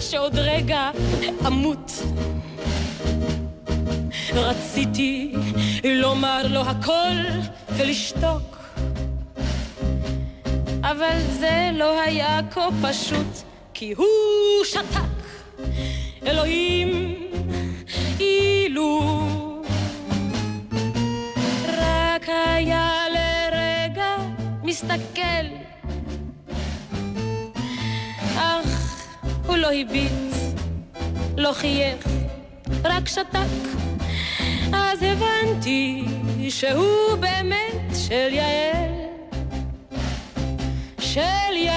שעוד 0.00 0.38
רגע 0.38 0.90
אמות. 1.46 1.92
רציתי 4.34 5.34
לומר 5.84 6.46
לו 6.50 6.60
הכל 6.60 7.14
ולשתוק, 7.68 8.58
אבל 10.80 11.18
זה 11.40 11.70
לא 11.74 12.00
היה 12.00 12.40
כה 12.50 12.68
פשוט, 12.82 13.42
כי 13.74 13.92
הוא 13.92 14.06
שתק. 14.64 15.22
אלוהים, 16.26 17.14
אילו 18.20 19.00
רק 21.68 22.28
היה 22.28 23.04
לרגע 23.14 24.16
מסתכל 24.62 25.61
הוא 29.52 29.58
לא 29.58 29.72
הביט, 29.72 30.12
לא 31.36 31.52
חייך, 31.52 32.08
רק 32.84 33.08
שתק. 33.08 33.38
אז 34.72 35.02
הבנתי 35.02 36.04
שהוא 36.48 37.16
באמת 37.20 37.96
של 38.08 38.28
יעל, 38.32 38.92
של 40.98 41.56
יעל, 41.56 41.76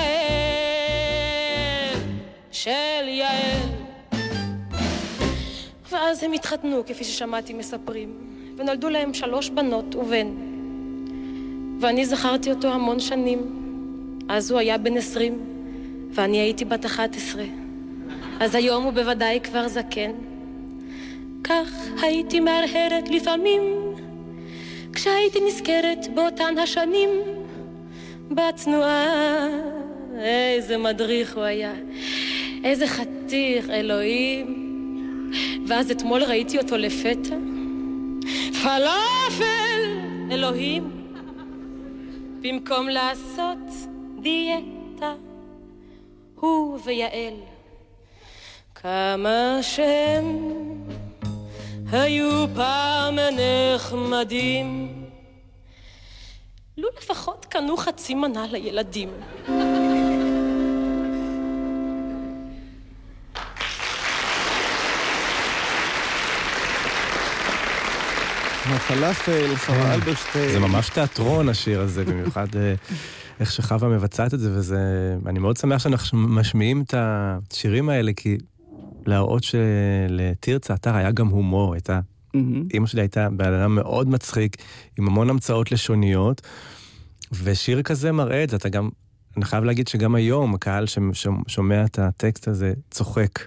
של 2.52 3.08
יעל. 3.08 3.70
ואז 5.92 6.24
הם 6.24 6.34
התחתנו, 6.34 6.84
כפי 6.88 7.04
ששמעתי 7.04 7.54
מספרים, 7.54 8.18
ונולדו 8.58 8.90
להם 8.90 9.14
שלוש 9.14 9.50
בנות 9.50 9.96
ובן. 9.96 10.28
ואני 11.82 12.06
זכרתי 12.06 12.52
אותו 12.52 12.68
המון 12.68 13.00
שנים. 13.00 13.40
אז 14.30 14.52
הוא 14.52 14.60
היה 14.60 14.78
בן 14.78 14.98
עשרים, 14.98 15.40
ואני 16.12 16.38
הייתי 16.38 16.66
בת 16.66 16.86
אחת 16.86 17.16
עשרה. 17.16 17.65
אז 18.40 18.56
היום 18.56 18.84
הוא 18.84 18.94
בוודאי 18.94 19.40
כבר 19.44 19.68
זקן. 19.68 20.12
כך 21.44 21.72
הייתי 22.02 22.40
מהרהרת 22.40 23.10
לפעמים, 23.10 23.62
כשהייתי 24.94 25.40
נזכרת 25.48 26.08
באותן 26.14 26.58
השנים, 26.58 27.10
בתנועה. 28.32 29.48
איזה 30.20 30.78
מדריך 30.78 31.36
הוא 31.36 31.44
היה, 31.44 31.74
איזה 32.64 32.88
חתיך, 32.88 33.70
אלוהים. 33.70 34.66
ואז 35.68 35.92
אתמול 35.92 36.24
ראיתי 36.24 36.58
אותו 36.58 36.78
לפתע. 36.78 37.36
פלאפל, 38.64 39.82
אלוהים, 40.32 40.92
במקום 42.42 42.88
לעשות 42.88 43.58
דיאטה, 44.22 45.14
הוא 46.36 46.80
ויעל. 46.84 47.55
כמה 48.86 49.58
שהם 49.62 50.26
היו 51.92 52.46
פעם 52.56 53.16
נחמדים, 53.76 54.90
לו 56.78 56.88
לפחות 56.98 57.46
קנו 57.50 57.78
חצי 57.78 58.16
מנה 58.16 58.46
לילדים. 58.52 59.10
הפלאפל, 68.66 69.56
חווה 69.56 69.94
אלברשטיין. 69.94 70.52
זה 70.52 70.60
ממש 70.60 70.90
תיאטרון 70.90 71.50
השיר 71.50 71.82
הזה, 71.82 72.06
במיוחד 72.06 72.48
אה, 72.56 72.74
איך 73.40 73.52
שחווה 73.52 73.90
מבצעת 73.90 74.34
את 74.34 74.40
זה, 74.40 74.50
וזה... 74.52 74.78
אני 75.26 75.40
מאוד 75.40 75.58
שמח 75.58 75.84
שאנחנו 75.84 76.18
משמיעים 76.18 76.82
את 76.82 76.94
השירים 76.98 77.90
האלה, 77.90 78.12
כי 78.16 78.38
להראות 79.08 79.44
שלתרצה 79.44 80.74
אתר 80.74 80.96
היה 80.96 81.12
גם 81.12 81.28
הומור, 81.28 81.74
הייתה... 81.74 82.00
אימא 82.74 82.88
שלי 82.88 83.02
הייתה 83.02 83.30
בן 83.30 83.54
אדם 83.54 83.76
מאוד 83.76 84.10
מצחיק, 84.10 84.58
עם 85.00 85.08
המון 85.08 85.30
המצאות 85.30 85.72
לשוניות, 85.72 86.42
ושיר 87.44 87.82
כזה 87.82 88.12
מראה 88.12 88.44
את 88.44 88.50
זה, 88.50 88.56
אתה 88.56 88.70
גם... 88.70 88.90
אני 89.38 89.46
חייב 89.46 89.64
להגיד 89.64 89.88
שגם 89.88 90.16
היום 90.16 90.54
הקהל 90.54 90.86
ששומע 90.86 91.86
את 91.86 92.00
הטקסט 92.00 92.48
הזה 92.48 92.74
צוחק. 92.92 93.40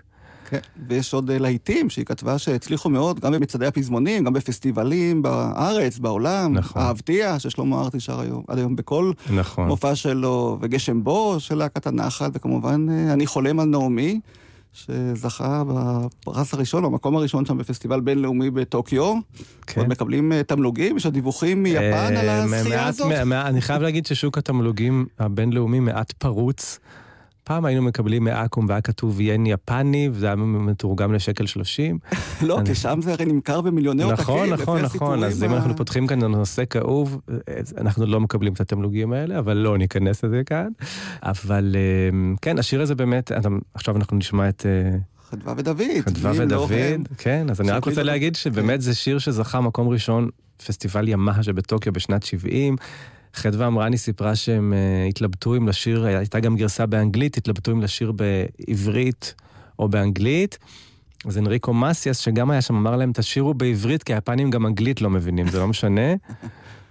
כן, 0.50 0.58
ויש 0.88 1.14
עוד 1.14 1.30
אה, 1.30 1.38
להיטים 1.38 1.90
שהיא 1.90 2.04
כתבה 2.04 2.38
שהצליחו 2.38 2.90
מאוד, 2.90 3.20
גם 3.20 3.32
במצעדי 3.32 3.66
הפזמונים, 3.66 4.24
גם 4.24 4.32
בפסטיבלים 4.32 5.22
בארץ, 5.22 5.98
בעולם. 5.98 6.52
נכון. 6.52 6.82
אהבתיה, 6.82 7.38
ששלמה 7.38 7.80
ארצי 7.80 8.00
שר 8.00 8.20
היום, 8.20 8.42
עד 8.48 8.58
היום 8.58 8.76
בכל 8.76 9.12
נכון. 9.34 9.68
מופע 9.68 9.94
שלו, 9.94 10.58
וגשם 10.60 11.04
בו 11.04 11.36
של 11.40 11.54
להקת 11.54 11.86
הנחל, 11.86 12.30
וכמובן 12.32 12.86
אה, 12.90 13.12
אני 13.12 13.26
חולם 13.26 13.60
על 13.60 13.68
נעמי, 13.68 14.20
שזכה 14.86 15.62
בפרס 15.68 16.54
הראשון, 16.54 16.82
במקום 16.82 17.16
הראשון 17.16 17.44
שם 17.46 17.58
בפסטיבל 17.58 18.00
בינלאומי 18.00 18.50
בטוקיו. 18.50 19.14
כן. 19.66 19.80
עוד 19.80 19.88
מקבלים 19.90 20.32
אה, 20.32 20.42
תמלוגים, 20.42 20.96
יש 20.96 21.04
עוד 21.04 21.14
דיווחים 21.14 21.62
מיפן 21.62 21.82
על 22.16 22.28
אה, 22.28 22.42
הזכייה 22.42 22.76
מעט- 22.76 22.88
הזאת. 22.88 23.12
אני 23.46 23.60
חייב 23.60 23.82
להגיד 23.82 24.06
ששוק 24.06 24.38
התמלוגים 24.38 25.06
הבינלאומי 25.18 25.80
מעט 25.80 26.12
פרוץ. 26.12 26.78
פעם 27.48 27.64
היינו 27.64 27.82
מקבלים 27.82 28.24
מאקו"ם 28.24 28.66
והיה 28.68 28.80
כתוב 28.80 29.20
ין 29.20 29.46
יפני, 29.46 30.08
וזה 30.12 30.26
היה 30.26 30.36
מתורגם 30.36 31.12
לשקל 31.12 31.46
שלושים. 31.46 31.98
לא, 32.48 32.60
כי 32.64 32.74
שם 32.74 33.00
זה 33.02 33.12
הרי 33.12 33.24
נמכר 33.24 33.60
במיליוני 33.60 34.02
עותקים, 34.02 34.22
נכון, 34.22 34.48
לפי 34.48 34.62
נכון, 34.62 34.76
נכון. 34.76 34.84
הסיפורים 34.84 35.24
אז 35.24 35.44
אם 35.44 35.54
אנחנו 35.54 35.76
פותחים 35.76 36.06
כאן 36.06 36.18
נושא 36.24 36.62
כאוב, 36.70 37.20
אנחנו 37.78 38.06
לא 38.06 38.20
מקבלים 38.20 38.52
את 38.52 38.60
התמלוגים 38.60 39.12
האלה, 39.12 39.38
אבל 39.38 39.56
לא 39.56 39.78
ניכנס 39.78 40.24
לזה 40.24 40.42
כאן. 40.46 40.68
אבל 41.22 41.76
אה, 41.76 42.34
כן, 42.42 42.58
השיר 42.58 42.82
הזה 42.82 42.94
באמת, 42.94 43.32
עכשיו 43.74 43.96
אנחנו 43.96 44.16
נשמע 44.16 44.48
את 44.48 44.66
אה, 44.66 44.98
חדווה 45.30 45.54
ודוד. 45.56 45.80
חדווה 46.04 46.32
לא 46.32 46.42
ודוד. 46.42 47.08
כן, 47.18 47.46
אז 47.50 47.60
אני 47.60 47.70
רק 47.70 47.84
רוצה 47.84 48.02
להגיד 48.02 48.36
שבאמת 48.36 48.80
זה 48.80 48.94
שיר 48.94 49.18
שזכה 49.18 49.60
מקום 49.60 49.88
ראשון, 49.88 50.28
פסטיבל 50.66 51.08
ימאה 51.08 51.42
שבטוקיו 51.42 51.92
בשנת 51.92 52.22
70. 52.22 52.76
חדווה 53.38 53.66
אמרני 53.66 53.98
סיפרה 53.98 54.36
שהם 54.36 54.72
uh, 54.72 55.08
התלבטו 55.08 55.56
אם 55.56 55.68
לשיר, 55.68 56.04
הייתה 56.04 56.40
גם 56.40 56.56
גרסה 56.56 56.86
באנגלית, 56.86 57.36
התלבטו 57.36 57.72
אם 57.72 57.80
לשיר 57.80 58.12
בעברית 58.12 59.34
או 59.78 59.88
באנגלית. 59.88 60.58
אז 61.24 61.38
אנריקו 61.38 61.74
מסיאס, 61.74 62.18
שגם 62.18 62.50
היה 62.50 62.62
שם, 62.62 62.76
אמר 62.76 62.96
להם, 62.96 63.12
תשירו 63.14 63.54
בעברית, 63.54 64.02
כי 64.02 64.14
היפנים 64.14 64.50
גם 64.50 64.66
אנגלית 64.66 65.00
לא 65.00 65.10
מבינים, 65.10 65.48
זה 65.48 65.58
לא 65.58 65.68
משנה. 65.68 66.14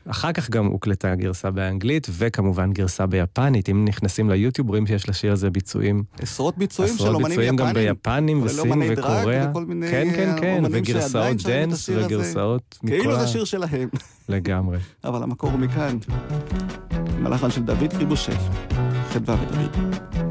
אחר 0.09 0.31
כך 0.31 0.49
גם 0.49 0.65
הוקלטה 0.65 1.15
גרסה 1.15 1.51
באנגלית, 1.51 2.07
וכמובן 2.11 2.73
גרסה 2.73 3.05
ביפנית. 3.05 3.69
אם 3.69 3.85
נכנסים 3.85 4.29
ליוטיוב, 4.29 4.69
רואים 4.69 4.87
שיש 4.87 5.09
לשיר 5.09 5.31
הזה 5.31 5.49
ביצועים. 5.49 6.03
עשרות 6.19 6.57
ביצועים 6.57 6.93
של 6.93 7.03
עשרות 7.03 7.15
אומנים 7.15 7.29
ביצועים 7.29 7.55
גם 7.55 7.67
יפנים. 7.67 7.85
ביפנים 7.85 8.39
כולל 8.39 8.59
וסין 8.59 8.81
וקוריאה. 8.97 9.51
כן, 9.91 10.07
כן, 10.15 10.35
כן, 10.41 10.57
אומנים 10.57 10.81
וגרסאות 10.83 11.43
דנס. 11.43 11.89
וגרסאות 11.89 12.79
מכל 12.83 12.97
כאילו. 12.97 13.19
זה 13.19 13.27
שיר 13.27 13.45
שלהם, 13.45 13.89
לגמרי. 14.29 14.77
אבל 15.05 15.23
המקור 15.23 15.51
הוא 15.51 15.59
מכאן. 15.59 15.97
עם 17.17 17.25
הלחן 17.27 17.51
של 17.51 17.63
דוד 17.63 17.93
קריבושי, 17.93 18.31
חדווה 19.09 19.35
ודוד. 19.41 20.26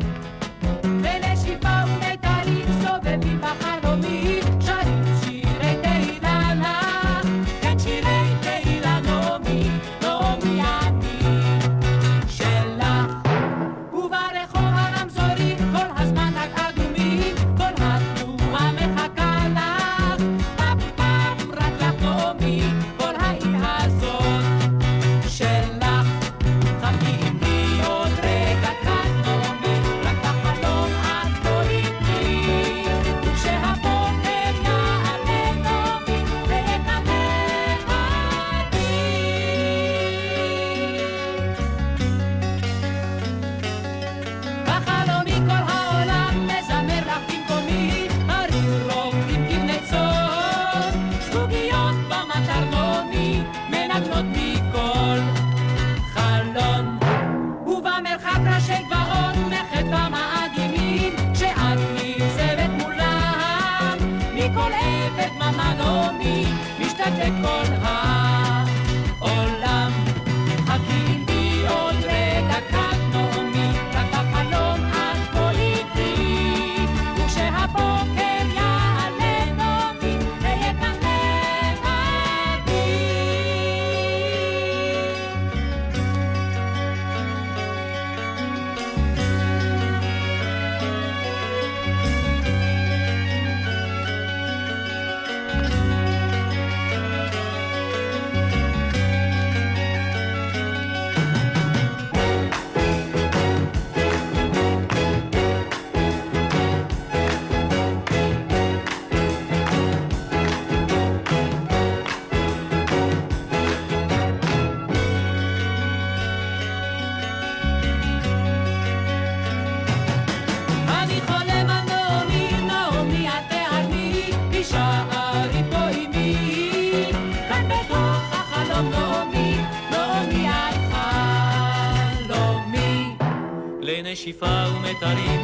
Faute 134.39 135.36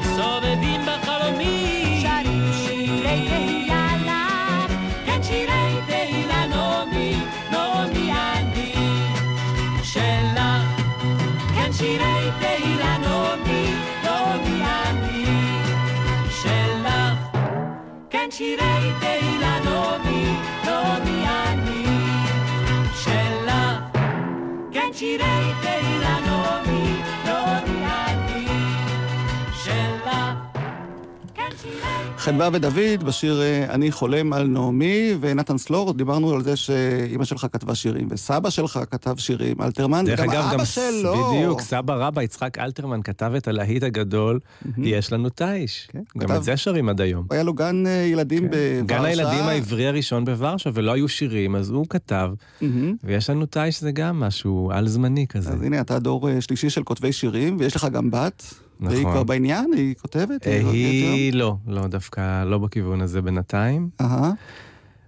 חדווה 32.19 32.49
ודוד 32.53 32.75
בשיר 33.07 33.43
אה, 33.43 33.75
"אני 33.75 33.93
חולם 33.93 34.33
על 34.33 34.47
נעמי", 34.47 35.15
ונתן 35.21 35.59
סלור, 35.59 35.93
דיברנו 35.95 36.33
על 36.35 36.43
זה 36.43 36.57
שאימא 36.57 37.25
שלך 37.25 37.47
כתבה 37.53 37.75
שירים, 37.75 38.09
וסבא 38.11 38.51
שלך 38.51 38.81
כתב 38.91 39.15
שירים, 39.19 39.63
אלתרמן, 39.63 40.05
וגם 40.09 40.31
אגב, 40.31 40.35
אבא 40.45 40.53
גם 40.59 40.65
שלו. 40.65 41.33
בדיוק, 41.35 41.61
סבא 41.61 41.95
רבא 41.95 42.23
יצחק 42.23 42.59
אלתרמן 42.59 43.03
כתב 43.03 43.33
את 43.37 43.49
הלהיט 43.49 43.83
הגדול, 43.83 44.39
יש 44.79 45.13
לנו 45.13 45.29
תיש. 45.29 45.89
גם 45.97 46.03
כן, 46.13 46.21
כתב- 46.21 46.31
את 46.33 46.45
זה 46.45 46.57
שרים 46.57 46.89
עד 46.89 47.01
היום. 47.01 47.27
היה 47.31 47.43
לו 47.43 47.55
גן 47.55 47.87
אה, 47.87 47.91
ילדים 47.93 48.49
בוורשה. 48.51 48.83
גן 48.87 49.05
הילדים 49.05 49.45
העברי 49.45 49.87
הראשון 49.87 50.25
בוורשה, 50.25 50.71
ולא 50.75 50.93
היו 50.93 51.09
שירים, 51.09 51.57
אז 51.57 51.71
הוא 51.71 51.87
כתב, 51.91 52.31
מהמם. 52.61 52.95
ויש 53.05 53.31
לנו 53.31 53.47
תיש 53.47 53.81
זה 53.81 53.93
גם 53.93 54.21
משהו 54.21 54.71
על-זמני 54.75 55.27
כזה. 55.27 55.51
אז 55.51 55.63
הנה, 55.63 55.81
אתה 55.81 55.99
דור 55.99 56.29
אה, 56.31 56.41
שלישי 56.41 56.71
של 56.71 56.83
כותבי 56.83 57.13
שירים, 57.13 57.57
ויש 57.61 57.77
לך 57.77 57.87
גם 57.93 58.11
בת. 58.11 58.55
והיא 58.83 59.01
נכון. 59.01 59.13
כבר 59.13 59.23
בעניין? 59.25 59.73
היא 59.77 59.95
כותבת? 60.03 60.47
אה, 60.47 60.55
יותר? 60.57 60.69
היא 60.71 61.33
לא, 61.33 61.57
לא, 61.67 61.87
דווקא 61.87 62.45
לא 62.45 62.59
בכיוון 62.59 63.01
הזה 63.01 63.23
בינתיים. 63.23 63.89
אהה. 64.01 64.31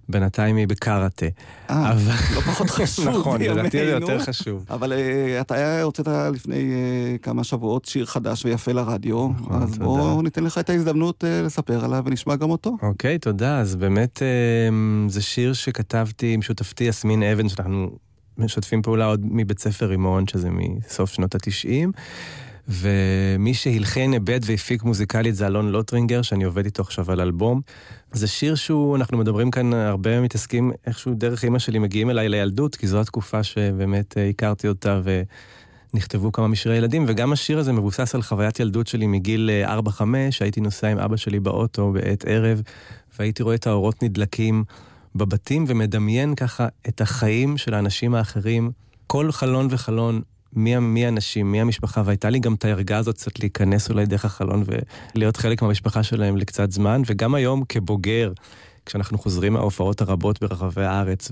בינתיים 0.08 0.56
היא 0.56 0.68
בקראטה. 0.68 1.26
אה, 1.70 1.92
אבל- 1.92 2.12
לא 2.34 2.40
פחות 2.40 2.70
חשוב 2.80 3.08
נכון, 3.08 3.40
לדעתי 3.42 3.70
זה. 3.70 3.84
יותר 3.90 4.18
חשוב. 4.18 4.64
אבל 4.70 4.92
אה, 4.92 5.40
אתה 5.40 5.82
הוצאת 5.82 6.08
לפני 6.32 6.54
אה, 6.72 7.18
כמה 7.22 7.44
שבועות 7.44 7.84
שיר 7.84 8.06
חדש 8.06 8.44
ויפה 8.44 8.72
לרדיו, 8.72 9.28
נכון, 9.28 9.62
אז 9.62 9.70
תודה. 9.72 9.84
בואו 9.84 10.22
ניתן 10.22 10.44
לך 10.44 10.58
את 10.58 10.70
ההזדמנות 10.70 11.24
אה, 11.24 11.42
לספר 11.42 11.84
עליו 11.84 12.02
ונשמע 12.06 12.36
גם 12.36 12.50
אותו. 12.50 12.76
אוקיי, 12.82 13.18
תודה. 13.18 13.60
אז 13.60 13.76
באמת 13.76 14.22
אמ, 14.68 15.06
זה 15.10 15.22
שיר 15.22 15.52
שכתבתי 15.52 16.34
עם 16.34 16.42
שותפתי 16.42 16.84
יסמין 16.84 17.22
אבן, 17.22 17.48
שאנחנו 17.48 17.90
משתפים 18.38 18.82
פעולה 18.82 19.06
עוד 19.06 19.20
מבית 19.24 19.58
ספר 19.58 19.86
רימון, 19.86 20.26
שזה 20.26 20.48
מסוף 20.50 21.10
שנות 21.12 21.34
התשעים. 21.34 21.92
ומי 22.68 23.54
שהלחין, 23.54 24.14
עבד 24.14 24.40
והפיק 24.44 24.82
מוזיקלית 24.82 25.34
זה 25.34 25.46
אלון 25.46 25.68
לוטרינגר, 25.68 26.22
שאני 26.22 26.44
עובד 26.44 26.64
איתו 26.64 26.82
עכשיו 26.82 27.12
על 27.12 27.20
אלבום. 27.20 27.60
זה 28.12 28.26
שיר 28.26 28.54
שהוא, 28.54 28.96
אנחנו 28.96 29.18
מדברים 29.18 29.50
כאן, 29.50 29.74
הרבה 29.74 30.20
מתעסקים 30.20 30.72
איכשהו 30.86 31.14
דרך 31.14 31.44
אימא 31.44 31.58
שלי 31.58 31.78
מגיעים 31.78 32.10
אליי 32.10 32.28
לילדות, 32.28 32.76
כי 32.76 32.86
זו 32.86 33.00
התקופה 33.00 33.42
שבאמת 33.42 34.18
אה, 34.18 34.28
הכרתי 34.28 34.68
אותה 34.68 35.00
ונכתבו 35.94 36.32
כמה 36.32 36.48
משירי 36.48 36.76
ילדים, 36.76 37.04
וגם 37.08 37.32
השיר 37.32 37.58
הזה 37.58 37.72
מבוסס 37.72 38.14
על 38.14 38.22
חוויית 38.22 38.60
ילדות 38.60 38.86
שלי 38.86 39.06
מגיל 39.06 39.50
אה, 39.50 39.78
4-5, 39.78 40.02
שהייתי 40.30 40.60
נוסע 40.60 40.88
עם 40.88 40.98
אבא 40.98 41.16
שלי 41.16 41.40
באוטו 41.40 41.92
בעת 41.92 42.24
ערב, 42.28 42.62
והייתי 43.18 43.42
רואה 43.42 43.54
את 43.54 43.66
האורות 43.66 44.02
נדלקים 44.02 44.64
בבתים 45.14 45.64
ומדמיין 45.68 46.34
ככה 46.34 46.68
את 46.88 47.00
החיים 47.00 47.56
של 47.56 47.74
האנשים 47.74 48.14
האחרים, 48.14 48.70
כל 49.06 49.32
חלון 49.32 49.68
וחלון. 49.70 50.20
מי, 50.56 50.78
מי 50.78 51.04
האנשים, 51.04 51.52
מי 51.52 51.60
המשפחה, 51.60 52.02
והייתה 52.04 52.30
לי 52.30 52.38
גם 52.38 52.54
את 52.54 52.64
הערגה 52.64 52.98
הזאת 52.98 53.16
קצת 53.16 53.38
להיכנס 53.38 53.90
אולי 53.90 54.06
דרך 54.06 54.24
החלון 54.24 54.64
ולהיות 55.14 55.36
חלק 55.36 55.62
מהמשפחה 55.62 56.02
שלהם 56.02 56.36
לקצת 56.36 56.70
זמן, 56.70 57.02
וגם 57.06 57.34
היום 57.34 57.64
כבוגר, 57.68 58.32
כשאנחנו 58.86 59.18
חוזרים 59.18 59.52
מההופעות 59.52 60.00
הרבות 60.00 60.40
ברחבי 60.40 60.84
הארץ, 60.84 61.30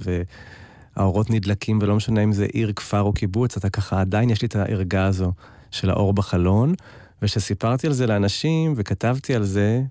והאורות 0.96 1.30
נדלקים, 1.30 1.78
ולא 1.82 1.96
משנה 1.96 2.24
אם 2.24 2.32
זה 2.32 2.46
עיר, 2.52 2.72
כפר 2.76 3.00
או 3.00 3.12
קיבוץ, 3.12 3.56
אתה 3.56 3.70
ככה, 3.70 4.00
עדיין 4.00 4.30
יש 4.30 4.42
לי 4.42 4.46
את 4.46 4.56
הערגה 4.56 5.06
הזו 5.06 5.32
של 5.70 5.90
האור 5.90 6.12
בחלון, 6.12 6.74
וכשסיפרתי 7.22 7.86
על 7.86 7.92
זה 7.92 8.06
לאנשים 8.06 8.74
וכתבתי 8.76 9.34
על 9.34 9.44
זה, 9.44 9.82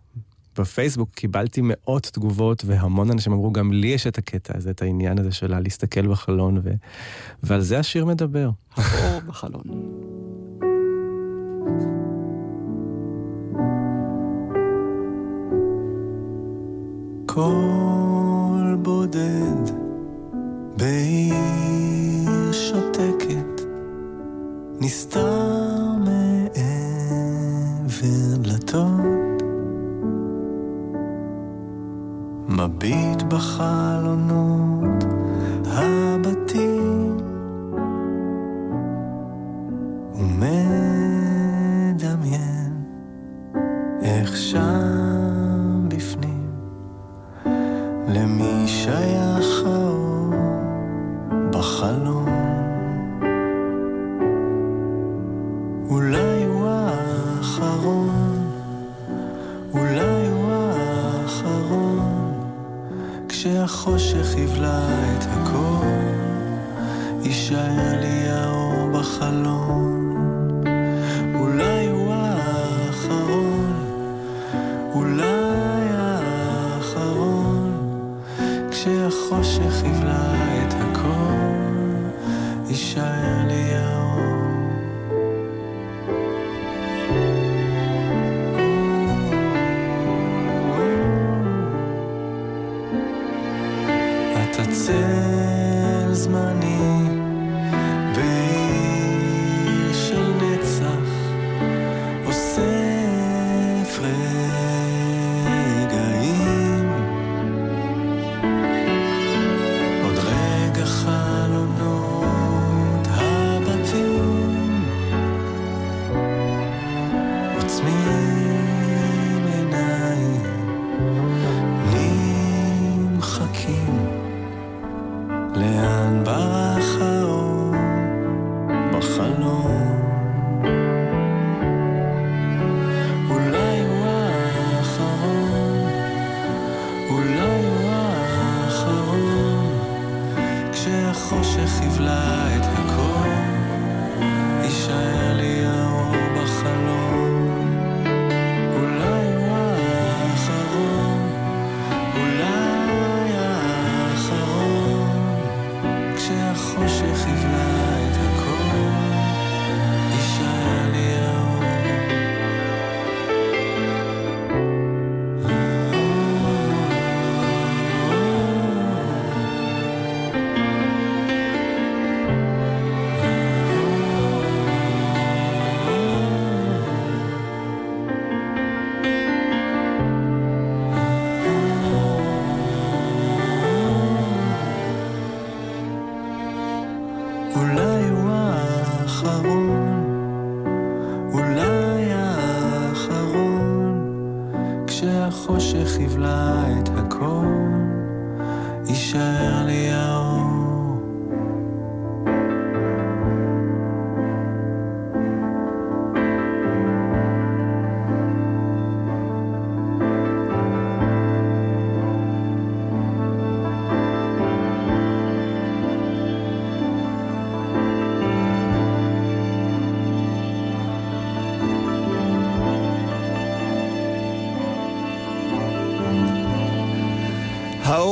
בפייסבוק 0.58 1.10
קיבלתי 1.10 1.62
מאות 1.64 2.04
תגובות, 2.04 2.64
והמון 2.66 3.12
אנשים 3.12 3.34
אמרו, 3.34 3.52
גם 3.52 3.74
לי 3.74 3.88
יש 3.88 4.08
את 4.08 4.18
הקטע 4.18 4.58
הזה, 4.58 4.70
את 4.70 4.82
העניין 4.82 5.20
הזה 5.20 5.32
של 5.32 5.60
להסתכל 5.60 6.08
בחלון, 6.08 6.58
ו... 6.64 6.72
ועל 7.44 7.62
זה 7.62 7.80
השיר 7.80 8.06
מדבר. 8.06 8.50
האור 8.76 9.20
בחלון. 9.28 9.64
קול 17.26 18.76
בודד 18.82 19.72
בעיר 20.78 22.52
שותקת 22.52 23.62
נסתר 24.80 25.71
מביט 32.84 33.24
בחלונות 33.24 34.71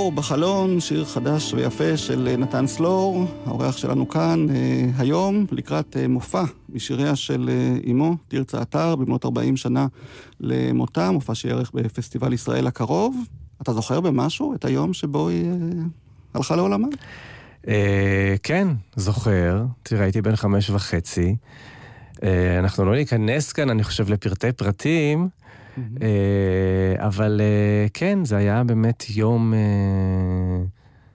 האור 0.09 0.17
בחלון, 0.17 0.79
שיר 0.79 1.05
חדש 1.05 1.53
ויפה 1.53 1.97
של 1.97 2.35
נתן 2.37 2.67
סלור, 2.67 3.25
האורח 3.45 3.77
שלנו 3.77 4.09
כאן 4.09 4.49
אה, 4.49 4.85
היום, 4.97 5.45
לקראת 5.51 5.97
אה, 5.97 6.07
מופע 6.07 6.43
משיריה 6.69 7.15
של 7.15 7.49
אה, 7.49 7.91
אמו, 7.91 8.15
תרצה 8.27 8.61
אתר, 8.61 8.95
במלאת 8.95 9.25
40 9.25 9.57
שנה 9.57 9.87
למותה, 10.39 11.11
מופע 11.11 11.35
שיערך 11.35 11.71
בפסטיבל 11.73 12.33
ישראל 12.33 12.67
הקרוב. 12.67 13.15
אתה 13.61 13.73
זוכר 13.73 13.99
במשהו 13.99 14.55
את 14.55 14.65
היום 14.65 14.93
שבו 14.93 15.29
היא 15.29 15.45
אה, 15.45 15.55
הלכה 16.33 16.55
לעולמה? 16.55 16.87
אה, 17.67 18.35
כן, 18.43 18.67
זוכר. 18.95 19.65
תראה, 19.83 20.03
הייתי 20.03 20.21
בן 20.21 20.35
חמש 20.35 20.69
וחצי. 20.69 21.35
אה, 22.23 22.59
אנחנו 22.59 22.85
לא 22.85 22.95
ניכנס 22.95 23.53
כאן, 23.53 23.69
אני 23.69 23.83
חושב, 23.83 24.09
לפרטי 24.09 24.51
פרטים. 24.51 25.29
אה, 26.01 27.07
אבל 27.07 27.41
אה, 27.43 27.87
כן, 27.93 28.25
זה 28.25 28.37
היה 28.37 28.63
באמת 28.63 29.03
יום, 29.09 29.53
אה, 29.53 29.59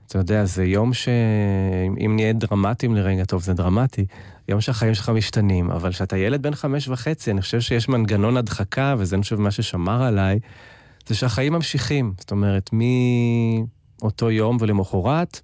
אתה 0.07 0.19
יודע, 0.19 0.45
זה 0.45 0.65
יום 0.65 0.95
שאם 0.95 2.13
נהיה 2.17 2.33
דרמטיים 2.33 2.95
לרגע, 2.95 3.25
טוב, 3.25 3.43
זה 3.43 3.55
דרמטי, 3.55 4.05
יום 4.49 4.61
שהחיים 4.61 4.95
שלך 4.95 5.09
משתנים, 5.09 5.71
אבל 5.71 5.93
כשאתה 5.93 6.17
ילד 6.17 6.43
בן 6.43 6.55
חמש 6.55 6.89
וחצי, 6.89 7.31
אני 7.31 7.41
חושב 7.41 7.61
שיש 7.61 7.89
מנגנון 7.89 8.37
הדחקה, 8.37 8.95
וזה 8.99 9.17
אני 9.17 9.23
חושב 9.23 9.41
מה 9.41 9.51
ששמר 9.51 10.03
עליי, 10.03 10.39
זה 11.07 11.15
שהחיים 11.15 11.53
ממשיכים. 11.53 12.13
זאת 12.19 12.31
אומרת, 12.31 12.71
מאותו 12.73 14.31
יום 14.31 14.57
ולמחרת, 14.61 15.41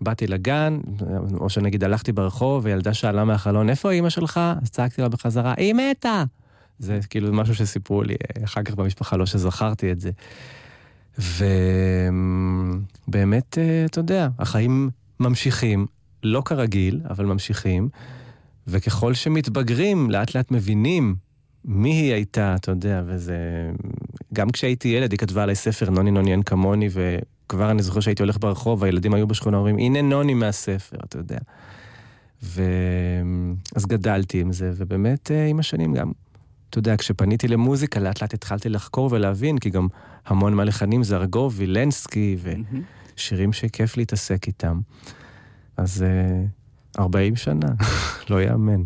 באתי 0.00 0.26
לגן, 0.26 0.78
או 1.40 1.50
שנגיד 1.50 1.84
הלכתי 1.84 2.12
ברחוב, 2.12 2.64
וילדה 2.64 2.94
שאלה 2.94 3.24
מהחלון, 3.24 3.70
איפה 3.70 3.90
אימא 3.90 4.08
שלך? 4.08 4.40
אז 4.62 4.70
צעקתי 4.70 5.02
לה 5.02 5.08
בחזרה, 5.08 5.54
היא 5.56 5.74
מתה! 5.74 6.24
זה 6.84 6.98
כאילו 7.10 7.32
משהו 7.32 7.54
שסיפרו 7.54 8.02
לי 8.02 8.14
אחר 8.44 8.62
כך 8.62 8.74
במשפחה, 8.74 9.16
לא 9.16 9.26
שזכרתי 9.26 9.92
את 9.92 10.00
זה. 10.00 10.10
ובאמת, 13.08 13.58
אה, 13.58 13.84
אתה 13.84 13.98
יודע, 13.98 14.28
החיים 14.38 14.90
ממשיכים, 15.20 15.86
לא 16.22 16.42
כרגיל, 16.44 17.00
אבל 17.10 17.24
ממשיכים, 17.24 17.88
וככל 18.66 19.14
שמתבגרים, 19.14 20.10
לאט 20.10 20.34
לאט 20.34 20.50
מבינים 20.50 21.14
מי 21.64 21.92
היא 21.92 22.12
הייתה, 22.12 22.54
אתה 22.54 22.70
יודע, 22.70 23.02
וזה... 23.06 23.36
גם 24.32 24.50
כשהייתי 24.50 24.88
ילד, 24.88 25.12
היא 25.12 25.18
כתבה 25.18 25.42
עליי 25.42 25.54
ספר, 25.54 25.90
נוני 25.90 26.10
נוני 26.10 26.32
אין 26.32 26.42
כמוני, 26.42 26.88
וכבר 26.92 27.70
אני 27.70 27.82
זוכר 27.82 28.00
שהייתי 28.00 28.22
הולך 28.22 28.38
ברחוב, 28.40 28.84
הילדים 28.84 29.14
היו 29.14 29.26
בשכונה, 29.26 29.56
אומרים, 29.56 29.78
הנה 29.78 30.02
נוני 30.02 30.34
מהספר, 30.34 30.96
אתה 31.04 31.18
יודע. 31.18 31.38
ו... 32.42 32.62
אז 33.76 33.86
גדלתי 33.86 34.40
עם 34.40 34.52
זה, 34.52 34.72
ובאמת 34.76 35.30
אה, 35.30 35.46
עם 35.46 35.58
השנים 35.58 35.94
גם 35.94 36.12
אתה 36.74 36.78
יודע, 36.78 36.96
כשפניתי 36.96 37.48
למוזיקה, 37.48 38.00
לאט 38.00 38.22
לאט 38.22 38.34
התחלתי 38.34 38.68
לחקור 38.68 39.08
ולהבין, 39.12 39.58
כי 39.58 39.70
גם 39.70 39.88
המון 40.26 40.54
מהלחנים 40.54 41.02
זה 41.02 41.16
ארגוב, 41.16 41.54
וילנסקי, 41.56 42.36
ושירים 43.16 43.52
שכיף 43.52 43.96
להתעסק 43.96 44.46
איתם. 44.46 44.80
אז 45.76 46.04
uh, 46.96 47.00
40 47.00 47.36
שנה, 47.36 47.66
לא 48.30 48.42
יאמן. 48.42 48.82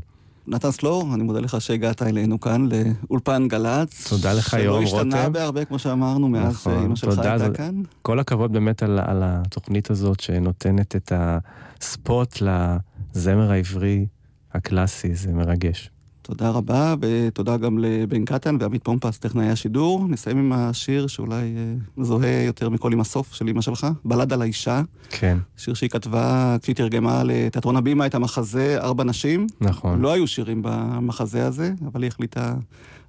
נתן 0.47 0.71
סלור, 0.71 1.15
אני 1.15 1.23
מודה 1.23 1.41
לך 1.41 1.61
שהגעת 1.61 2.03
אלינו 2.03 2.41
כאן 2.41 2.69
לאולפן 2.69 3.49
גל"צ. 3.49 4.09
תודה 4.09 4.33
לך, 4.33 4.53
יורם 4.55 4.85
רותם. 4.85 4.91
שלא 4.91 4.99
השתנה 4.99 5.29
בהרבה, 5.29 5.65
כמו 5.65 5.79
שאמרנו, 5.79 6.29
מאז 6.29 6.55
נכון, 6.55 6.79
שאימא 6.79 6.97
שלך 6.97 7.19
הייתה 7.19 7.39
זה... 7.39 7.51
כאן. 7.55 7.83
כל 8.03 8.19
הכבוד 8.19 8.53
באמת 8.53 8.83
על, 8.83 8.99
על 8.99 9.23
התוכנית 9.25 9.91
הזאת 9.91 10.21
שנותנת 10.21 10.97
את 10.97 11.13
הספוט 11.15 12.43
לזמר 12.43 13.53
העברי 13.53 14.07
הקלאסי, 14.53 15.15
זה 15.15 15.33
מרגש. 15.33 15.91
תודה 16.31 16.51
רבה, 16.51 16.95
ותודה 17.01 17.57
גם 17.57 17.79
לבן 17.79 18.25
קטן 18.25 18.57
ועמית 18.61 18.85
פומפס, 18.85 19.19
טכנאי 19.19 19.49
השידור. 19.49 20.07
נסיים 20.09 20.39
עם 20.39 20.53
השיר 20.53 21.07
שאולי 21.07 21.35
אה, 21.57 21.75
מזוהה 21.97 22.43
יותר 22.43 22.69
מכל 22.69 22.93
עם 22.93 23.01
הסוף 23.01 23.35
של 23.35 23.49
אמא 23.49 23.61
שלך, 23.61 23.87
בלד 24.05 24.33
על 24.33 24.43
האישה. 24.43 24.83
כן. 25.11 25.39
שיר 25.57 25.75
שהיא 25.75 25.91
כתבה 25.91 26.57
כשהיא 26.63 26.77
תרגמה 26.77 27.23
לתיאטרון 27.25 27.77
הבימה 27.77 28.07
את 28.07 28.15
המחזה 28.15 28.79
ארבע 28.81 29.05
נשים. 29.05 29.47
נכון. 29.61 30.01
לא 30.01 30.13
היו 30.13 30.27
שירים 30.27 30.61
במחזה 30.65 31.47
הזה, 31.47 31.73
אבל 31.87 32.03
היא 32.03 32.09
החליטה 32.09 32.55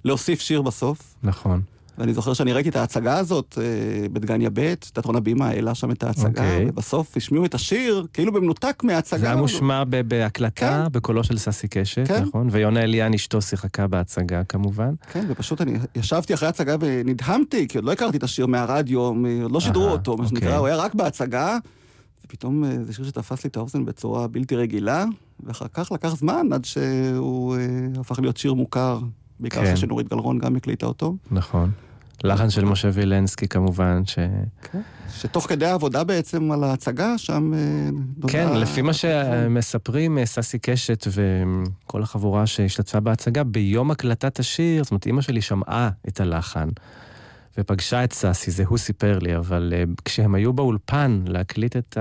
להוסיף 0.04 0.40
שיר 0.40 0.62
בסוף. 0.62 1.14
נכון. 1.22 1.62
ואני 2.00 2.14
זוכר 2.14 2.34
שאני 2.34 2.52
ראיתי 2.52 2.68
את 2.68 2.76
ההצגה 2.76 3.18
הזאת 3.18 3.58
אה, 3.60 4.08
בדגניה 4.08 4.50
ב', 4.52 4.74
תיאטרון 4.74 5.16
הבימה 5.16 5.48
העלה 5.48 5.74
שם 5.74 5.90
את 5.90 6.02
ההצגה, 6.02 6.24
okay. 6.24 6.28
אוקיי. 6.28 6.66
ובסוף 6.68 7.16
השמיעו 7.16 7.44
את 7.44 7.54
השיר, 7.54 8.06
כאילו 8.12 8.32
במנותק 8.32 8.82
מההצגה. 8.84 9.18
זה 9.18 9.26
היה 9.26 9.36
מושמע 9.36 9.84
בהקלטה, 9.84 10.84
כן. 10.84 10.92
בקולו 10.92 11.24
של 11.24 11.38
ססי 11.38 11.68
קשת, 11.68 12.06
כן. 12.06 12.22
נכון? 12.22 12.48
ויונה 12.50 12.82
אליאן 12.82 13.14
אשתו 13.14 13.42
שיחקה 13.42 13.86
בהצגה 13.86 14.44
כמובן. 14.44 14.94
כן, 15.12 15.24
ופשוט 15.28 15.60
אני 15.60 15.78
ישבתי 15.94 16.34
אחרי 16.34 16.46
ההצגה 16.46 16.76
ונדהמתי, 16.80 17.68
כי 17.68 17.78
עוד 17.78 17.84
לא 17.84 17.92
הכרתי 17.92 18.16
את 18.16 18.22
השיר 18.22 18.46
מהרדיו, 18.46 19.00
עוד 19.42 19.52
לא 19.52 19.60
שידרו 19.60 19.88
אותו, 19.88 20.16
מה 20.16 20.28
שנקרא, 20.28 20.46
אוקיי. 20.48 20.58
הוא 20.58 20.66
היה 20.66 20.76
רק 20.76 20.94
בהצגה, 20.94 21.58
ופתאום 22.24 22.64
אה, 22.64 22.76
זה 22.82 22.92
שיר 22.92 23.04
שתפס 23.04 23.44
לי 23.44 23.48
את 23.48 23.56
האוזן 23.56 23.84
בצורה 23.84 24.26
בלתי 24.26 24.56
רגילה, 24.56 25.04
ואחר 25.40 25.66
כך 25.74 25.92
לקח 25.92 26.16
זמן 26.16 26.46
עד 26.52 26.64
שהוא 26.64 27.56
אה, 27.56 27.60
הפך 28.00 28.18
להיות 28.18 28.36
שיר 28.36 28.54
מוכר. 28.54 28.98
בעיקר 29.40 29.64
כן. 29.64 29.76
שנורית 29.76 30.08
גלרון 30.08 30.38
גם 30.38 30.56
הקליטה 30.56 30.86
אותו. 30.86 31.16
נכון. 31.30 31.70
לחן 32.24 32.50
של 32.50 32.64
משה 32.64 32.88
וילנסקי 32.92 33.48
כמובן, 33.48 34.02
ש... 34.06 34.18
כן. 34.62 34.80
שתוך 35.14 35.48
כדי 35.48 35.66
העבודה 35.66 36.04
בעצם 36.04 36.52
על 36.52 36.64
ההצגה, 36.64 37.18
שם... 37.18 37.54
אה, 37.54 38.28
כן, 38.28 38.56
לפי 38.56 38.82
מה 38.82 38.92
שמספרים 38.92 40.18
אה, 40.18 40.26
ססי 40.26 40.58
קשת 40.58 41.06
וכל 41.10 42.02
החבורה 42.02 42.46
שהשתתפה 42.46 43.00
בהצגה, 43.00 43.44
ביום 43.44 43.90
הקלטת 43.90 44.38
השיר, 44.38 44.84
זאת 44.84 44.90
אומרת, 44.90 45.06
אימא 45.06 45.20
שלי 45.22 45.40
שמעה 45.40 45.90
את 46.08 46.20
הלחן. 46.20 46.68
ופגשה 47.58 48.04
את 48.04 48.12
ססי, 48.12 48.50
זה 48.50 48.64
הוא 48.66 48.78
סיפר 48.78 49.18
לי, 49.18 49.36
אבל 49.36 49.72
uh, 49.72 50.02
כשהם 50.04 50.34
היו 50.34 50.52
באולפן 50.52 51.22
להקליט 51.26 51.76
את 51.76 51.98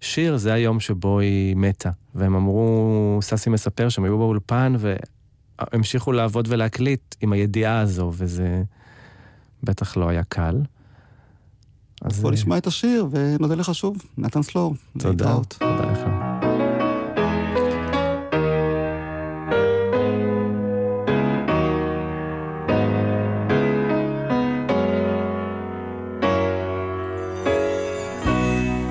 השיר, 0.00 0.36
זה 0.36 0.52
היום 0.52 0.80
שבו 0.80 1.18
היא 1.18 1.56
מתה. 1.56 1.90
והם 2.14 2.34
אמרו, 2.34 3.18
ססי 3.22 3.50
מספר 3.50 3.88
שהם 3.88 4.04
היו 4.04 4.18
באולפן 4.18 4.74
והמשיכו 4.78 6.12
לעבוד 6.12 6.48
ולהקליט 6.50 7.14
עם 7.20 7.32
הידיעה 7.32 7.80
הזו, 7.80 8.12
וזה 8.14 8.62
בטח 9.62 9.96
לא 9.96 10.08
היה 10.08 10.24
קל. 10.24 10.62
אז 12.02 12.20
בוא 12.20 12.30
נשמע 12.30 12.58
את 12.58 12.66
השיר 12.66 13.06
ונודה 13.10 13.54
לך 13.54 13.74
שוב, 13.74 13.96
נתן 14.18 14.42
סלור. 14.42 14.74
תודה, 14.98 15.36
תודה 15.58 15.92
לך. 15.92 16.00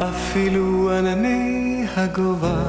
אפילו 0.09 0.91
ענני 0.91 1.86
הגובה 1.95 2.63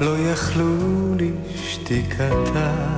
לא 0.00 0.18
יכלו 0.18 0.74
לשתיקתה 1.14 2.97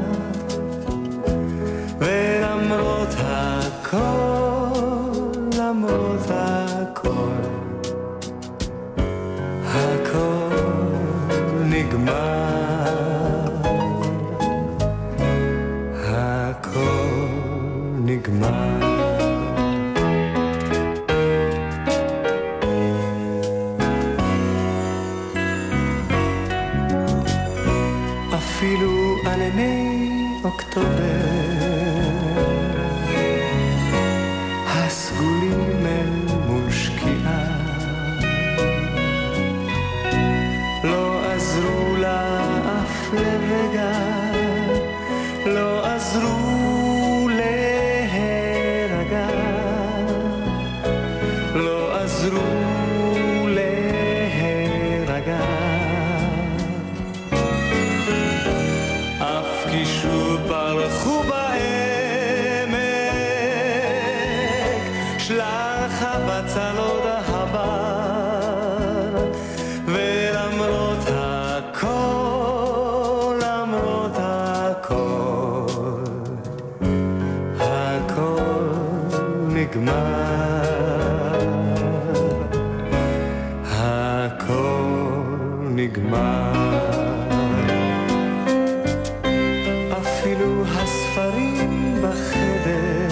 הספרים 91.11 92.01
בחדר. 92.01 93.11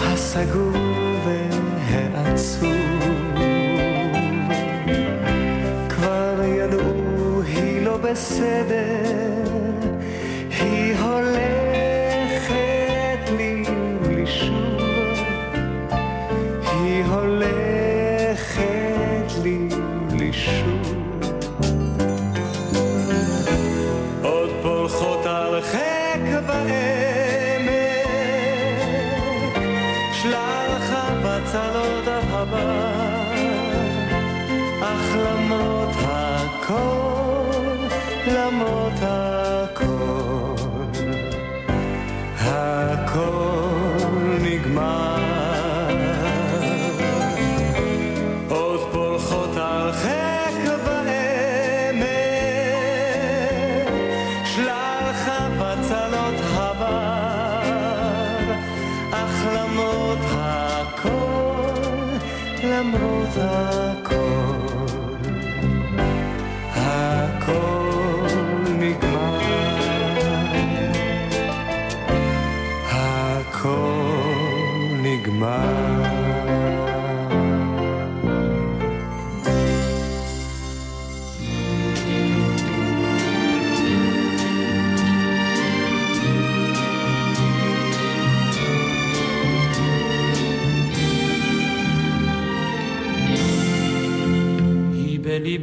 הסגור 0.00 0.77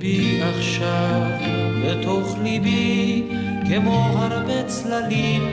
היא 0.02 0.41
בליבי 0.41 0.41
עכשיו, 0.41 1.22
בתוך 1.86 2.36
ליבי, 2.43 3.24
כמו 3.68 4.18
הרבה 4.20 4.64
צללים, 4.64 5.43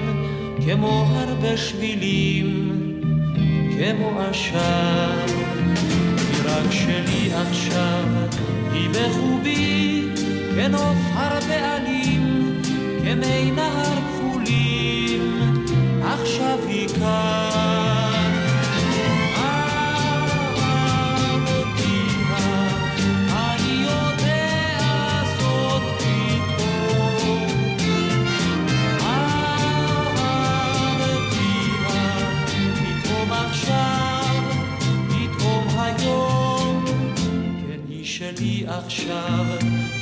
כמו 0.64 1.06
הרבה 1.10 1.56
שבילים, 1.56 2.72
כמו 3.72 4.20
עשן. 4.20 5.26
היא 6.16 6.42
רק 6.44 6.70
שלי 6.72 7.30
עכשיו, 7.34 8.04
היא 8.72 8.88
בחובי, 8.90 10.08
כנוף 10.56 10.98
הרבה 11.14 11.76
עלים, 11.76 12.52
כמי 13.04 13.50
נהר 13.50 13.98
כחולים, 14.00 15.64
עכשיו 16.02 16.58
היא 16.68 16.88
כאן. 16.88 17.41
עכשיו, 38.78 39.46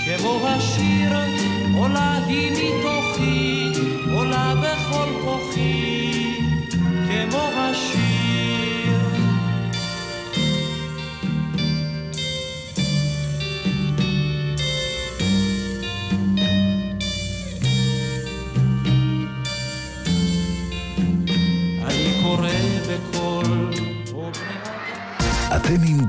כמו 0.04 0.48
השיר, 0.48 1.12
עולה 1.74 2.18
היא 2.26 2.52
מתוכי, 2.52 3.68
עולה 4.12 4.54
בכל 4.62 5.08
כוחי, 5.24 5.89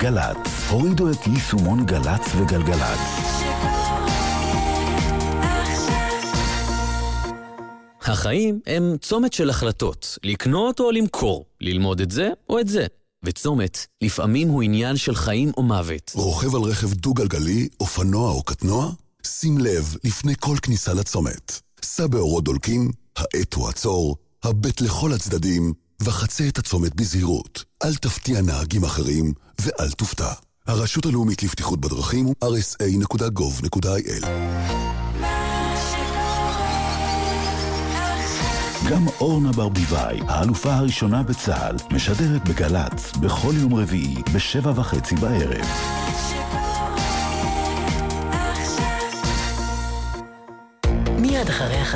גל"צ, 0.02 0.38
הורידו 0.70 1.12
את 1.12 1.28
יישומון 1.28 1.86
גל"צ 1.86 2.22
וגלגלצ. 2.38 3.00
החיים 8.02 8.60
הם 8.68 8.96
צומת 9.02 9.34
של 9.34 9.50
החלטות, 9.50 10.18
לקנות 10.24 10.80
או 10.80 10.92
למכור, 10.92 11.46
ללמוד 11.62 12.02
את 12.02 12.12
זה 12.12 12.30
או 12.50 12.60
את 12.60 12.68
זה. 12.68 12.86
וצומת, 13.24 13.86
לפעמים 14.02 14.50
הוא 14.50 14.64
עניין 14.64 14.98
של 14.98 15.16
חיים 15.16 15.52
או 15.58 15.64
מוות. 15.64 16.12
רוכב 16.16 16.56
על 16.56 16.62
רכב 16.62 16.94
דו-גלגלי, 16.94 17.68
אופנוע 17.80 18.32
או 18.32 18.44
קטנוע? 18.44 18.92
שים 19.28 19.58
לב 19.58 19.96
לפני 20.04 20.34
כל 20.40 20.56
כניסה 20.62 20.94
לצומת. 20.94 21.62
סע 21.84 22.08
באורות 22.08 22.44
דולקים, 22.44 22.92
האט 23.16 23.54
הוא 23.54 23.70
עצור, 23.70 24.16
הבט 24.44 24.82
לכל 24.82 25.14
הצדדים, 25.14 25.74
וחצה 26.04 26.48
את 26.48 26.58
הצומת 26.58 26.96
בזהירות. 26.96 27.64
אל 27.84 27.96
תפתיע 27.96 28.42
נהגים 28.42 28.84
אחרים 28.84 29.34
ואל 29.62 29.92
תופתע. 29.92 30.34
הרשות 30.68 31.06
הלאומית 31.06 31.44
לבטיחות 31.44 31.82
בדרכים, 31.82 32.26
הוא 32.26 32.36
rsa.gov.il 32.44 34.26
גם 38.90 39.08
אורנה 39.20 39.52
ברביבאי, 39.52 40.20
האלופה 40.28 40.74
הראשונה 40.74 41.24
בצה"ל, 41.24 41.76
משדרת 41.92 42.50
בגל"צ 42.50 43.12
בכל 43.12 43.54
יום 43.58 43.74
רביעי 43.76 44.16
בשבע 44.34 44.72
וחצי 44.76 45.16
בערב. 45.16 45.66
מיד 51.18 51.50
אחרי 51.50 51.78
החדשים 51.78 51.92